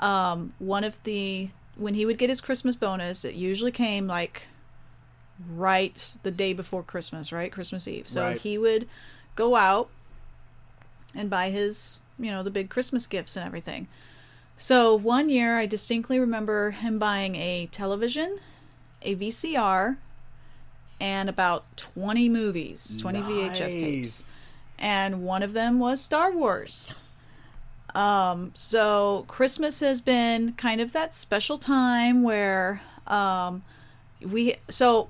[0.00, 4.44] um, one of the when he would get his Christmas bonus, it usually came like
[5.54, 7.52] right the day before Christmas, right?
[7.52, 8.08] Christmas Eve.
[8.08, 8.40] So Right.
[8.40, 8.88] he would
[9.38, 9.88] go out
[11.14, 13.86] and buy his, you know, the big Christmas gifts and everything.
[14.56, 18.38] So one year I distinctly remember him buying a television,
[19.02, 19.96] a VCR,
[21.00, 24.42] and about 20 movies, 20 VHS tapes.
[24.76, 27.24] And one of them was Star Wars.
[27.94, 33.62] Um, so Christmas has been kind of that special time where um,
[34.20, 35.08] we so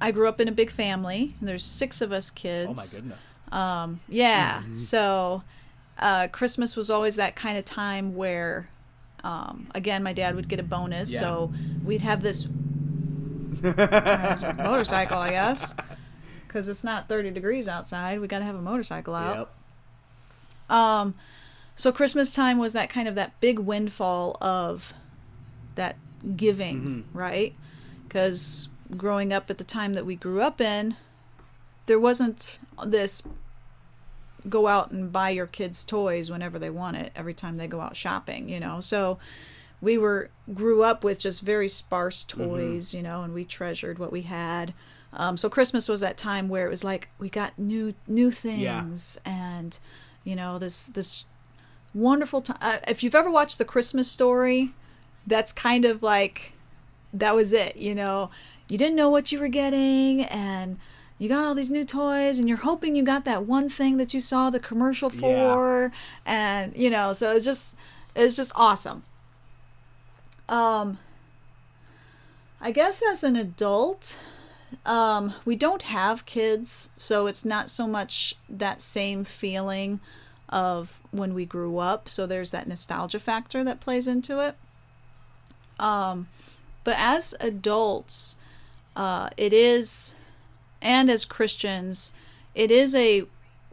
[0.00, 1.34] I grew up in a big family.
[1.40, 2.70] There's six of us kids.
[2.70, 3.34] Oh my goodness.
[3.52, 4.60] Um, yeah.
[4.62, 4.74] Mm-hmm.
[4.74, 5.42] So
[5.98, 8.70] uh, Christmas was always that kind of time where,
[9.22, 11.12] um, again, my dad would get a bonus.
[11.12, 11.20] Yeah.
[11.20, 11.52] So
[11.84, 12.46] we'd have this
[13.62, 15.74] uh, motorcycle, I guess,
[16.46, 18.20] because it's not 30 degrees outside.
[18.20, 19.50] We got to have a motorcycle out.
[20.70, 20.76] Yep.
[20.78, 21.14] Um,
[21.74, 24.94] so Christmas time was that kind of that big windfall of
[25.74, 25.96] that
[26.36, 27.54] giving, right?
[28.04, 30.96] Because growing up at the time that we grew up in,
[31.86, 33.22] there wasn't this
[34.48, 37.80] go out and buy your kids toys whenever they want it every time they go
[37.80, 38.80] out shopping, you know.
[38.80, 39.18] So
[39.80, 44.12] we were grew up with just very sparse toys, you know, and we treasured what
[44.12, 44.74] we had.
[45.12, 49.20] Um, so Christmas was that time where it was like we got new new things
[49.24, 49.78] and
[50.22, 51.26] you know this this
[51.94, 52.58] wonderful time.
[52.60, 54.70] Uh, if you've ever watched the Christmas Story,
[55.26, 56.52] that's kind of like
[57.12, 57.76] that was it.
[57.76, 58.30] You know,
[58.70, 60.78] you didn't know what you were getting and.
[61.22, 64.14] You got all these new toys, and you're hoping you got that one thing that
[64.14, 65.92] you saw the commercial for,
[66.24, 67.76] and you know, so it's just,
[68.16, 69.02] it's just awesome.
[70.48, 70.98] Um,
[72.58, 74.18] I guess as an adult,
[74.86, 80.00] um, we don't have kids, so it's not so much that same feeling
[80.48, 82.08] of when we grew up.
[82.08, 84.56] So there's that nostalgia factor that plays into it.
[85.78, 86.28] Um,
[86.82, 88.36] but as adults,
[88.96, 90.14] uh, it is,
[90.82, 92.12] and as Christians,
[92.54, 93.24] it is a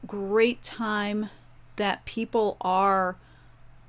[0.06, 1.30] great time
[1.78, 3.18] that people are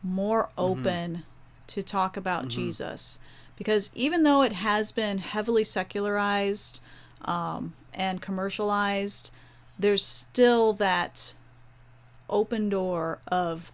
[0.03, 1.25] more open
[1.67, 3.19] to talk about Jesus.
[3.57, 6.81] Because even though it has been heavily secularized
[7.23, 9.33] um, and commercialized,
[9.79, 11.35] there's still that
[12.31, 13.73] open door of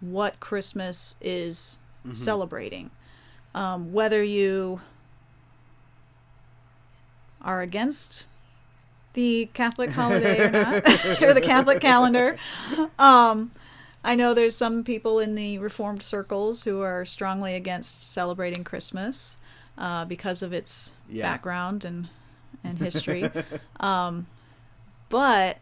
[0.00, 1.78] what Christmas is
[2.14, 2.90] celebrating.
[3.54, 4.80] Um, whether you
[7.42, 8.28] are against
[9.14, 10.80] the Catholic holiday or not,
[11.20, 12.36] or the Catholic calendar.
[12.98, 13.52] Um,
[14.04, 19.38] I know there's some people in the Reformed circles who are strongly against celebrating Christmas
[19.78, 21.22] uh, because of its Yeah.
[21.22, 22.08] background and
[22.64, 23.32] and history.
[23.80, 24.26] um,
[25.08, 25.58] but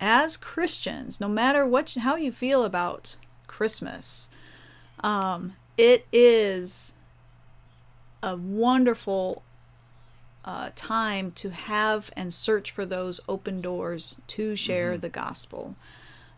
[0.00, 4.30] as Christians, no matter what how you feel about Christmas,
[5.00, 6.94] um, it is
[8.22, 9.42] a wonderful
[10.46, 15.74] uh, time to have and search for those open doors to share the gospel.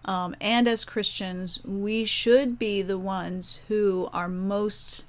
[0.04, 5.04] Um, and as Christians, we should be the ones who are most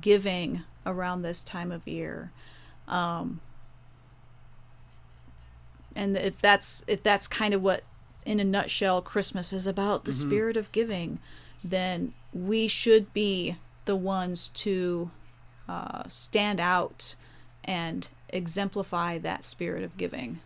[0.00, 2.30] giving around this time of year.
[2.86, 3.40] Um,
[5.98, 7.82] and if that's if that's kind of what
[8.24, 11.18] in a nutshell christmas is about the spirit of giving
[11.64, 15.10] then we should be the ones to
[15.68, 17.16] uh, stand out
[17.64, 20.38] and exemplify that spirit of giving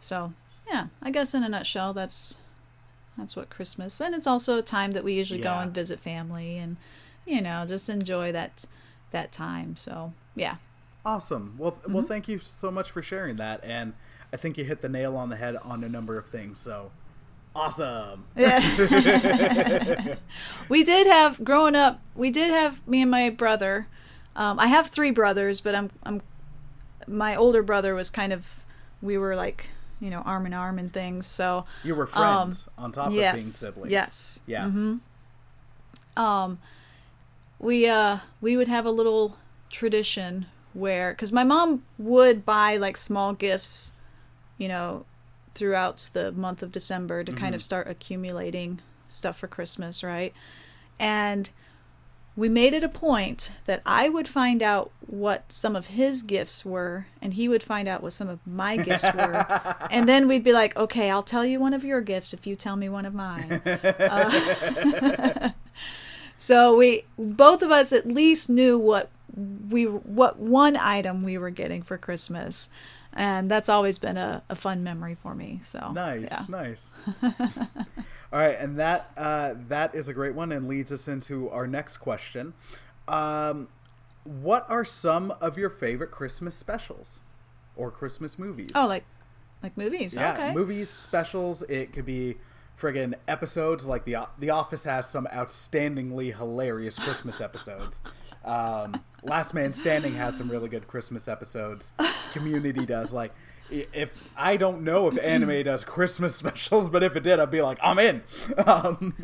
[0.00, 0.32] so
[0.70, 2.38] yeah i guess in a nutshell that's
[3.16, 6.56] that's what christmas and it's also a time that we usually go and visit family
[6.56, 6.76] and
[7.26, 8.64] you know just enjoy that
[9.10, 10.56] that time so yeah
[11.06, 11.54] Awesome.
[11.56, 11.92] Well, Mm-hmm.
[11.94, 13.94] well, thank you so much for sharing that, and
[14.30, 16.58] I think you hit the nail on the head on a number of things.
[16.58, 16.90] So,
[17.54, 18.24] awesome.
[18.36, 20.16] Yeah.
[20.68, 22.00] we did have growing up.
[22.14, 23.86] We did have me and my brother.
[24.36, 26.20] Um, I have three brothers, but I'm I'm
[27.08, 28.64] my older brother was kind of
[29.02, 31.26] we were like you know arm in arm and things.
[31.26, 33.90] So You were friends on top of being Um, yes, siblings.
[33.92, 34.40] yes.
[34.46, 34.70] Yeah.
[36.16, 36.58] um,
[37.58, 39.36] we uh we would have a little
[39.70, 43.92] tradition where because my mom would buy like small gifts,
[44.56, 45.04] you know,
[45.54, 50.32] throughout the month of December to kind of start accumulating stuff for Christmas, right?
[51.00, 51.50] And
[52.38, 56.64] we made it a point that I would find out what some of his gifts
[56.64, 59.44] were, and he would find out what some of my gifts were.
[59.90, 62.54] and then we'd be like, okay, I'll tell you one of your gifts if you
[62.54, 63.60] tell me one of mine.
[63.66, 65.50] Uh,
[66.38, 69.10] so we, both of us at least knew what
[69.68, 72.70] we, what one item we were getting for Christmas.
[73.12, 75.58] And that's always been a, a fun memory for me.
[75.64, 76.44] So Nice, yeah.
[76.48, 76.94] nice.
[78.32, 81.66] All right, and that uh, that is a great one, and leads us into our
[81.66, 82.52] next question.
[83.06, 83.68] Um,
[84.24, 87.22] what are some of your favorite Christmas specials
[87.74, 88.72] or Christmas movies?
[88.74, 89.04] Oh, like,
[89.62, 90.14] like movies.
[90.14, 90.52] yeah, okay.
[90.52, 91.62] movies specials.
[91.62, 92.36] It could be
[92.78, 93.86] friggin' episodes.
[93.86, 98.00] Like the the Office has some outstandingly hilarious Christmas episodes.
[98.44, 101.92] Um, Last Man Standing has some really good Christmas episodes.
[102.32, 103.34] Community does like.
[103.70, 107.62] If I don't know if anime does Christmas specials, but if it did, I'd be
[107.62, 108.22] like, I'm in.
[108.66, 109.14] Um,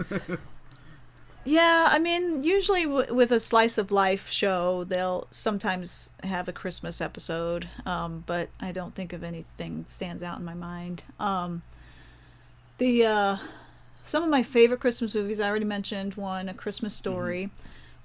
[1.47, 6.53] Yeah, I mean, usually w- with a slice of life show, they'll sometimes have a
[6.53, 11.03] Christmas episode, um, but I don't think of anything stands out in my mind.
[11.21, 11.61] Um,
[12.79, 13.37] the uh,
[14.07, 17.51] some of my favorite Christmas movies I already mentioned one, A Christmas Story,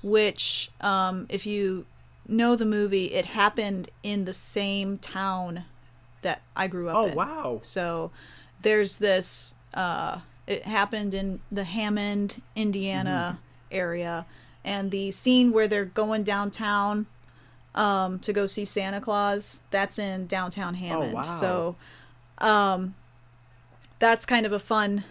[0.03, 1.85] which um, if you
[2.27, 5.63] know the movie, it happened in the same town
[6.21, 7.15] that I grew up oh in.
[7.15, 7.59] wow!
[7.63, 8.11] So
[8.61, 9.55] there's this.
[9.73, 13.39] Uh, it happened in the Hammond, Indiana
[13.71, 14.25] area,
[14.63, 17.05] and the scene where they're going downtown
[17.75, 19.61] um, to go see Santa Claus.
[19.69, 21.11] That's in downtown Hammond.
[21.11, 21.23] Oh, wow.
[21.23, 21.75] So,
[22.39, 22.95] um,
[23.99, 25.03] that's kind of a fun,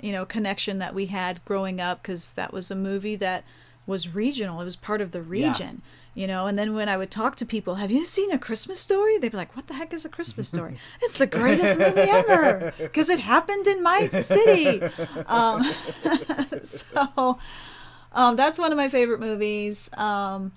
[0.00, 3.44] you know, connection that we had growing up because that was a movie that
[3.86, 4.60] was regional.
[4.60, 5.82] It was part of the region
[6.16, 6.46] you know?
[6.48, 9.18] And then when i would talk to people have you seen a christmas story?
[9.18, 10.78] They'd be like what the heck is a christmas story?
[11.02, 14.82] It's the greatest movie ever because it happened in my city.
[15.26, 15.62] Um,
[16.62, 17.38] so
[18.12, 19.90] um, that's one of my favorite movies.
[19.96, 20.52] Um,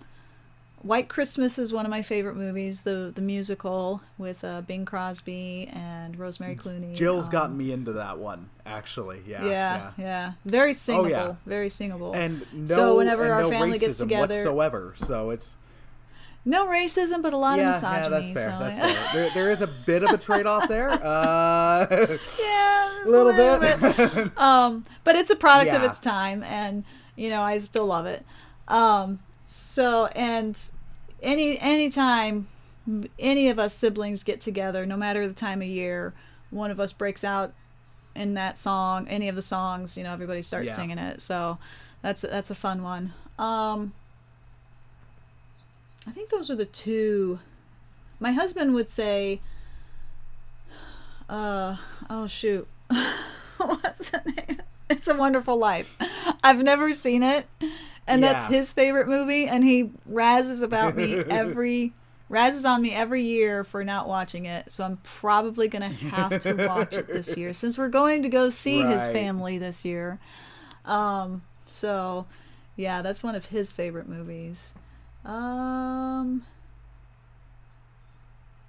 [0.81, 5.69] white christmas is one of my favorite movies the the musical with uh, bing crosby
[5.73, 8.49] and rosemary clooney Jill's um, gotten me into that one.
[8.65, 11.35] Actually, yeah, yeah, yeah, very singable, Oh, yeah.
[11.45, 12.13] very singable.
[12.13, 14.93] And no, So whenever and our no family racism gets together- whatsoever.
[14.97, 15.57] So it's
[16.45, 18.03] no racism, but a lot yeah, of misogyny.
[18.03, 18.49] yeah, that's fair.
[18.51, 18.93] so, That's yeah.
[18.93, 19.13] fair.
[19.13, 20.89] There, there is a bit of a trade off there.
[21.03, 24.37] Uh, yeah, a little, bit.
[24.37, 26.83] um, but it's a product of its time, and
[27.15, 28.23] you know I still love it.
[28.67, 29.19] Um,
[29.51, 30.59] so and
[31.23, 32.47] any anytime
[33.19, 36.13] any of us siblings get together, no matter the time of year,
[36.51, 37.53] one of us breaks out
[38.15, 40.75] in that song, any of the songs, you know, everybody starts Yeah.
[40.75, 41.21] singing it.
[41.21, 41.57] So
[42.01, 43.13] that's that's a fun one.
[43.37, 43.93] Um,
[46.07, 47.39] I think those are the two.
[48.19, 49.41] My husband would say,
[51.29, 51.77] uh,
[52.09, 52.67] oh shoot,
[53.57, 54.61] what's the name?
[54.89, 55.95] It's a Wonderful Life.
[56.43, 57.45] I've never seen it,
[58.09, 58.57] and that's Yeah.
[58.57, 61.93] his favorite movie, and he razzes about me every
[62.29, 64.71] razzes on me every year for not watching it.
[64.71, 68.49] So I'm probably gonna have to watch it this year since we're going to go
[68.49, 70.19] see his family this year.
[70.85, 71.41] Um,
[71.71, 72.25] so
[72.75, 74.75] yeah, that's one of his favorite movies.
[75.25, 76.45] Um,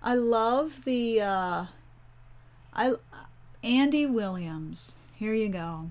[0.02, 1.64] I love the uh,
[2.72, 2.92] I
[3.62, 4.96] Andy Williams.
[5.16, 5.90] Here you go.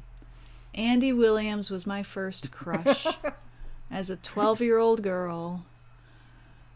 [0.80, 3.06] Andy Williams was my first crush
[3.92, 5.66] as a 12 year old girl.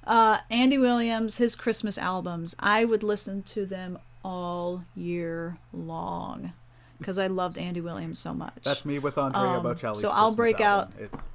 [0.06, 6.52] Uh, Andy Williams, his Christmas albums, I would listen to them all year long
[6.98, 8.54] because I loved Andy Williams so much.
[8.64, 10.02] That's me with Andrea Um, Bocelli's.
[10.02, 10.94] so I'll Christmas break album.
[11.00, 11.30] It's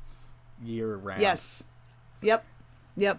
[0.63, 1.23] year round.
[1.23, 1.65] Yes.
[2.21, 2.45] Yep.
[2.99, 3.19] Yep.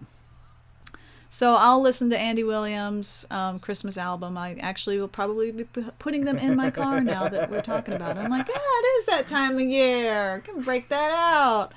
[1.32, 4.36] So I'll listen to Andy Williams' um, Christmas album.
[4.38, 7.94] I actually will probably be pu- putting them in my car now that we're talking
[7.94, 8.22] about it.
[8.22, 10.42] I'm like, yeah, it is that time of year.
[10.44, 11.72] Can break that out.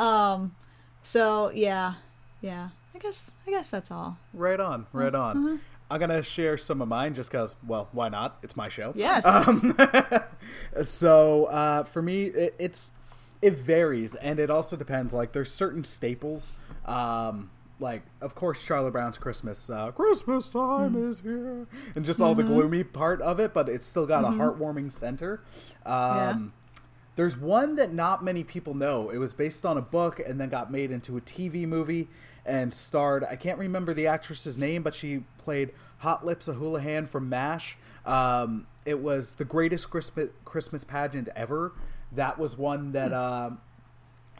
[0.00, 0.54] Um,
[1.02, 1.94] so yeah,
[2.40, 2.68] yeah.
[2.94, 4.18] I guess I guess that's all.
[4.32, 4.86] Right on.
[4.92, 5.36] Right on.
[5.36, 5.56] Mm-hmm.
[5.90, 7.56] I'm gonna share some of mine just because.
[7.66, 8.38] Well, why not?
[8.42, 8.92] It's my show.
[8.94, 9.26] Yes.
[9.26, 9.76] Um,
[10.82, 12.92] so uh, for me, it, it's
[13.42, 15.12] it varies, and it also depends.
[15.12, 16.52] Like there's certain staples.
[16.84, 19.68] Um, like of course Charlie Brown's Christmas.
[19.70, 21.08] Uh, Christmas time Mm.
[21.10, 22.54] is here, and just all the Mm-hmm.
[22.54, 25.42] gloomy part of it, but it's still got a heartwarming center.
[25.84, 26.38] Um, Yeah.
[27.16, 29.08] There's one that not many people know.
[29.08, 32.08] It was based on a book and then got made into a TV movie
[32.44, 33.24] and starred.
[33.24, 37.78] I can't remember the actress's name, but she played Hot Lips Houlihan from MASH.
[38.04, 41.72] Um, it was the greatest Christmas Christmas pageant ever.
[42.12, 43.60] That was one that um,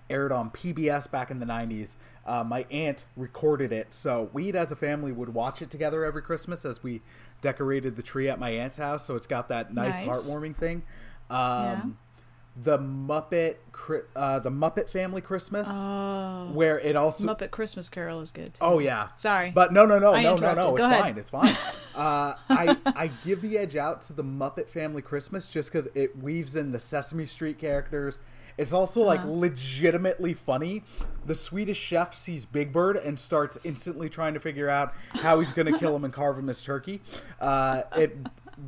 [0.08, 1.96] aired on PBS back in the 90s.
[2.24, 6.22] Uh, my aunt recorded it, so we as a family would watch it together every
[6.22, 7.02] Christmas as we
[7.40, 9.04] decorated the tree at my aunt's house.
[9.06, 10.28] So it's got that nice, Nice.
[10.28, 10.82] heartwarming thing.
[11.30, 11.98] Um,
[12.62, 13.56] The Muppet,
[14.16, 18.60] uh, the Muppet Family Christmas, Oh, where it also Muppet Christmas Carol is good too.
[18.64, 19.08] Oh yeah.
[19.16, 19.50] Sorry.
[19.50, 20.74] But no, no, no, I no, no, no.
[20.76, 21.02] It's ahead.
[21.02, 21.18] fine.
[21.18, 21.56] It's fine.
[21.96, 26.14] Uh, I I give the edge out to the Muppet Family Christmas just because it
[26.22, 28.18] weaves in the Sesame Street characters.
[28.58, 29.30] It's also like Uh-huh.
[29.32, 30.82] legitimately funny.
[31.24, 35.52] The Swedish chef sees Big Bird and starts instantly trying to figure out how he's
[35.52, 37.00] going to kill him and carve him as turkey.
[37.40, 38.16] Uh, it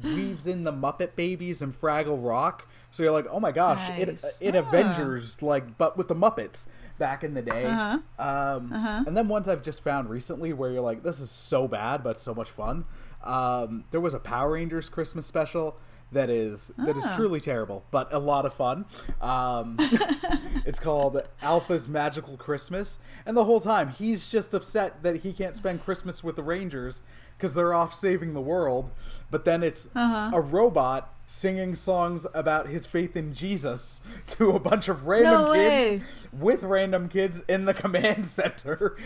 [0.03, 2.66] weaves in the Muppet Babies and Fraggle Rock.
[2.91, 4.41] So you're like, oh my gosh, Nice.
[4.43, 4.55] it it.
[4.55, 6.66] Avengers like, but with the Muppets
[6.99, 7.64] back in the day.
[7.66, 7.99] Uh-huh.
[8.18, 12.03] Um, And then ones I've just found recently where you're like, this is so bad,
[12.03, 12.84] but so much fun.
[13.22, 15.76] Um, there was a Power Rangers Christmas special
[16.13, 17.15] that is that is Ah.
[17.17, 18.85] truly terrible, but a lot of fun.
[19.21, 19.77] Um,
[20.67, 25.55] it's called Alpha's Magical Christmas, and the whole time he's just upset that he can't
[25.57, 27.03] spend Christmas with the Rangers
[27.37, 28.91] because they're off saving the world.
[29.31, 30.31] But then it's Uh-huh.
[30.35, 35.53] a robot singing songs about his faith in Jesus to a bunch of random No
[35.53, 36.03] kids
[36.33, 38.97] with random kids in the command center.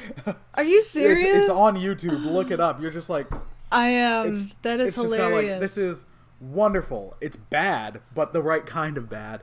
[0.55, 1.37] Are you serious?
[1.43, 2.25] it's on YouTube.
[2.25, 2.81] Look it up.
[2.81, 3.27] You're just like,
[3.73, 4.29] I am.
[4.33, 5.51] it's, Um, that is it's just hilarious.
[5.53, 6.05] like this is
[6.43, 7.17] wonderful.
[7.21, 9.43] It's bad, but the right kind of bad.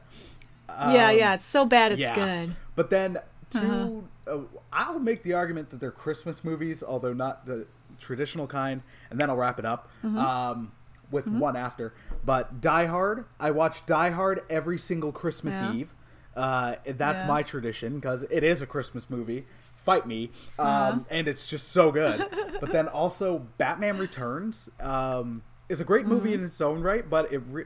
[0.70, 1.34] yeah, Um, yeah.
[1.34, 1.92] It's so bad.
[1.94, 2.16] It's yeah.
[2.16, 2.56] good.
[2.76, 3.18] But then
[3.50, 4.36] 2 Uh-huh.
[4.36, 4.42] uh,
[4.72, 7.66] I'll make the argument that they're Christmas movies, although not the
[8.00, 10.18] traditional kind, and then I'll wrap it up Mm-hmm.
[10.18, 10.72] um,
[11.12, 11.94] with one after.
[12.24, 15.74] But Die Hard, I watch Die Hard every single Christmas Yeah.
[15.74, 15.94] Eve.
[16.36, 17.28] Uh, that's Yeah.
[17.28, 19.48] my tradition because it is a Christmas movie.
[19.76, 20.30] Fight me,
[20.60, 21.00] um, Uh-huh.
[21.10, 22.28] and it's just so good.
[22.62, 26.40] but then also Batman Returns um, is a great movie Mm-hmm.
[26.42, 27.42] in its own right, but it.
[27.50, 27.66] Re-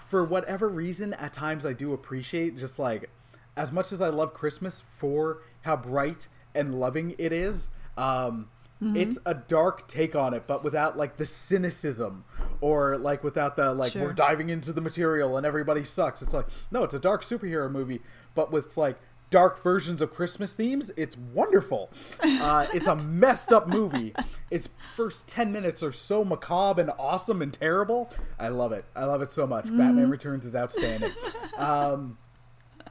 [0.00, 3.10] for whatever reason, at times I do appreciate just like
[3.56, 7.70] as much as I love Christmas for how bright and loving it is.
[7.96, 8.48] Um,
[8.82, 8.96] Mm-hmm.
[8.96, 12.24] It's a dark take on it, but without like the cynicism
[12.62, 14.04] or like without the like Sure.
[14.04, 16.22] we're diving into the material and everybody sucks.
[16.22, 18.00] It's like no, it's a dark superhero movie,
[18.34, 18.98] but with like
[19.30, 20.90] dark versions of Christmas themes.
[20.96, 21.90] It's wonderful.
[22.40, 24.14] Uh, it's a messed up movie.
[24.50, 28.10] Its first ten minutes are so macabre and awesome and terrible.
[28.38, 28.84] I love it.
[28.96, 29.64] I love it so much.
[29.66, 31.12] Batman Returns is outstanding.
[31.58, 32.16] Um,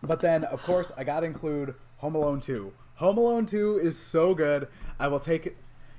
[0.04, 2.72] but then, of course, I got to include Home Alone 2.
[2.96, 4.68] Home Alone 2 is so good.
[5.00, 5.58] I will take it.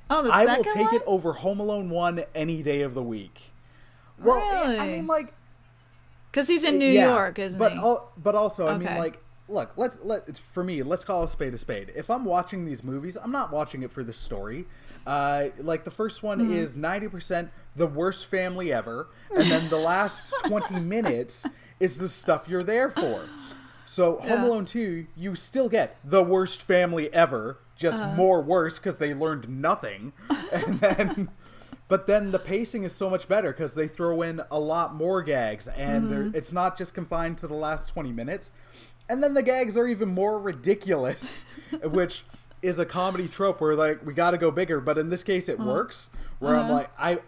[0.08, 0.94] Oh, the I will take one?
[0.94, 3.50] it over Home Alone 1 any day of the week.
[4.22, 5.34] Well, I- I mean, like,
[6.30, 7.78] Because he's in New yeah, York, isn't but he?
[7.78, 9.20] al- but also, I mean, like,
[9.50, 10.82] look, let's let it's for me.
[10.82, 11.92] Let's call a spade a spade.
[11.94, 14.66] If I'm watching these movies, I'm not watching it for the story.
[15.06, 16.52] Uh, like the first one Mm-hmm.
[16.52, 21.46] is ninety percent the worst family ever, and then the last twenty minutes
[21.78, 23.30] is the stuff you're there for.
[23.86, 28.14] So Home Alone two, you still get the worst family ever, just Uh-huh.
[28.16, 30.12] more worse because they learned nothing,
[30.52, 31.28] and then.
[31.88, 35.22] But then the pacing is so much better because they throw in a lot more
[35.24, 36.36] gags, and Mm-hmm.
[36.36, 38.52] it's not just confined to the last 20 minutes.
[39.10, 41.44] And then the gags are even more ridiculous,
[41.82, 42.24] which
[42.62, 45.48] is a comedy trope where like we got to go bigger, but in this case
[45.48, 46.08] it works.
[46.38, 47.18] Where I'm like I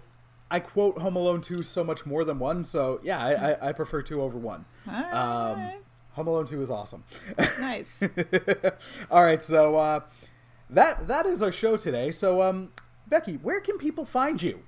[0.51, 3.73] I quote Home Alone 2 so much more than one, so yeah, I, I, I
[3.73, 4.65] prefer 2 over 1.
[4.89, 5.73] Alright, Um.
[6.13, 7.05] Home Alone 2 is awesome.
[7.59, 8.03] nice.
[9.11, 10.01] All right, so uh,
[10.71, 12.11] that that is our show today.
[12.11, 12.71] So um
[13.09, 14.63] Becky, where can people find you?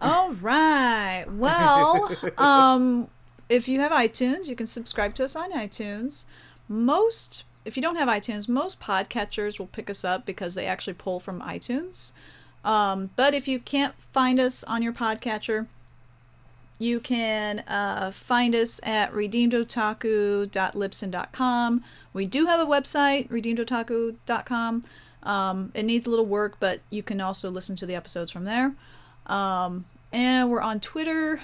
[0.00, 1.26] All right.
[1.28, 3.08] Well, um,
[3.50, 6.24] if you have iTunes, you can subscribe to us on iTunes.
[6.68, 10.94] Most if you don't have iTunes, most podcatchers will pick us up because they actually
[10.94, 12.12] pull from iTunes.
[12.64, 15.66] Um, but if you can't find us on your podcatcher,
[16.78, 21.84] you can uh, find us at redeemedotaku.libsyn.com.
[22.12, 24.84] We do have a website, redeemedotaku.com.
[25.22, 28.44] Um, it needs a little work, but you can also listen to the episodes from
[28.44, 28.72] there.
[29.26, 31.42] Um, and we're on Twitter,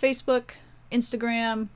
[0.00, 0.52] Facebook,
[0.90, 1.68] Instagram,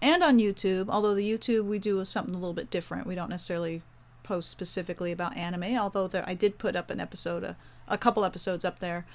[0.00, 0.86] and on YouTube.
[0.88, 3.06] Although the YouTube we do something a little bit different.
[3.06, 3.82] We don't necessarily
[4.22, 5.76] post specifically about anime.
[5.76, 7.56] Although there, I did put up an episode, a,
[7.88, 9.06] a couple episodes up there.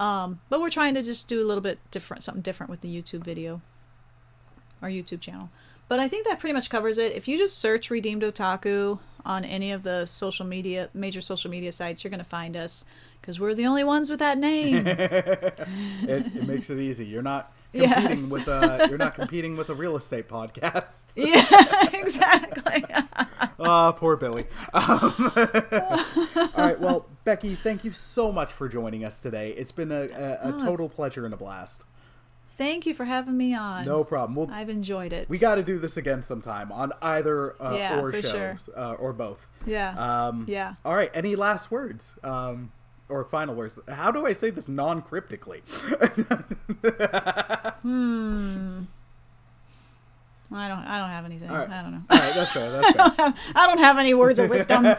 [0.00, 2.88] Um, but we're trying to just do a little bit different, something different with the
[2.88, 3.60] YouTube video,
[4.80, 5.50] our YouTube channel.
[5.88, 7.12] But I think that pretty much covers it.
[7.12, 11.70] If you just search Redeemed Otaku on any of the social media, major social media
[11.70, 12.86] sites, you're going to find us
[13.20, 14.86] because we're the only ones with that name.
[14.86, 15.54] it,
[16.08, 17.04] it makes it easy.
[17.04, 18.30] You're not competing Yes.
[18.30, 21.04] with a you're not competing with a real estate podcast.
[21.16, 22.84] yeah, exactly.
[23.64, 24.46] Ah, poor Billy.
[24.74, 29.50] Um, all right, well, Becky, thank you so much for joining us today.
[29.52, 31.84] It's been a, a, a total pleasure and a blast.
[32.56, 33.84] Thank you for having me on.
[33.84, 34.34] No problem.
[34.34, 35.28] We'll, I've enjoyed it.
[35.28, 38.56] we got to do this again sometime on either uh, Yeah, or shows sure.
[38.76, 39.48] uh, or both.
[39.64, 39.94] Yeah.
[40.26, 40.74] Um, Yeah.
[40.84, 41.10] All right.
[41.14, 42.72] Any last words um,
[43.12, 43.78] or final words?
[43.88, 45.62] How do I say this non cryptically?
[47.82, 48.82] Hmm.
[50.54, 50.78] I don't.
[50.78, 51.48] I don't have anything.
[51.48, 51.68] Right.
[51.68, 52.02] I don't know.
[52.10, 52.70] All right, that's fair.
[52.70, 53.34] That's fair.
[53.54, 54.84] I don't have any words of wisdom.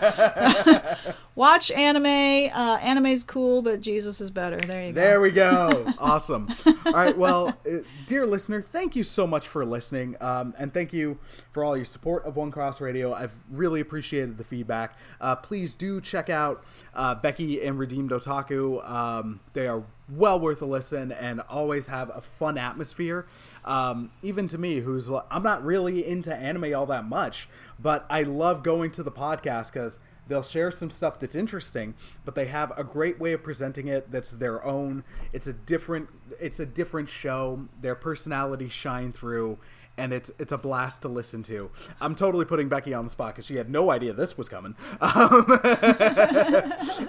[1.35, 2.05] Watch anime.
[2.05, 4.57] Uh, anime's cool, but Jesus is better.
[4.59, 5.01] There you go.
[5.01, 5.93] There we go.
[5.97, 6.47] Awesome.
[6.85, 7.17] All right.
[7.17, 7.77] Well, uh,
[8.07, 10.15] dear listener, thank you so much for listening.
[10.21, 11.17] Um, and thank you
[11.51, 13.13] for all your support of One Cross Radio.
[13.13, 14.97] I've really appreciated the feedback.
[15.21, 16.63] Uh, please do check out
[16.93, 18.87] uh, Becky and Redeemed Otaku.
[18.89, 23.25] Um, they are well worth a listen and always have a fun atmosphere.
[23.65, 27.47] Um, even to me, who's I'm not really into anime all that much,
[27.79, 32.33] but I love going to the podcast because they'll share some stuff that's interesting but
[32.33, 35.03] they have a great way of presenting it that's their own.
[35.33, 36.09] It's a different
[36.39, 37.67] it's a different show.
[37.81, 39.57] Their personalities shine through
[39.97, 41.69] and it's it's a blast to listen to.
[42.01, 44.75] I'm totally putting becky on the spot because she had no idea this was coming.
[45.01, 45.45] Um,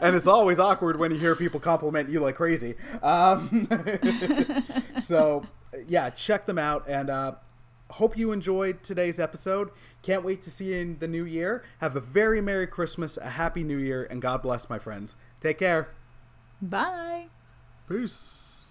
[0.03, 2.75] and it's always awkward when you hear people compliment you like crazy.
[3.03, 3.69] Um,
[5.03, 5.45] so
[5.87, 7.33] yeah check them out and uh,
[7.93, 9.71] hope you enjoyed today's episode.
[10.03, 11.65] Can't wait to see you in the new year.
[11.79, 15.15] Have a very Merry Christmas, a Happy New Year, and God bless, my friends.
[15.41, 15.89] Take care.
[16.61, 17.27] Bye.
[17.89, 18.67] Peace.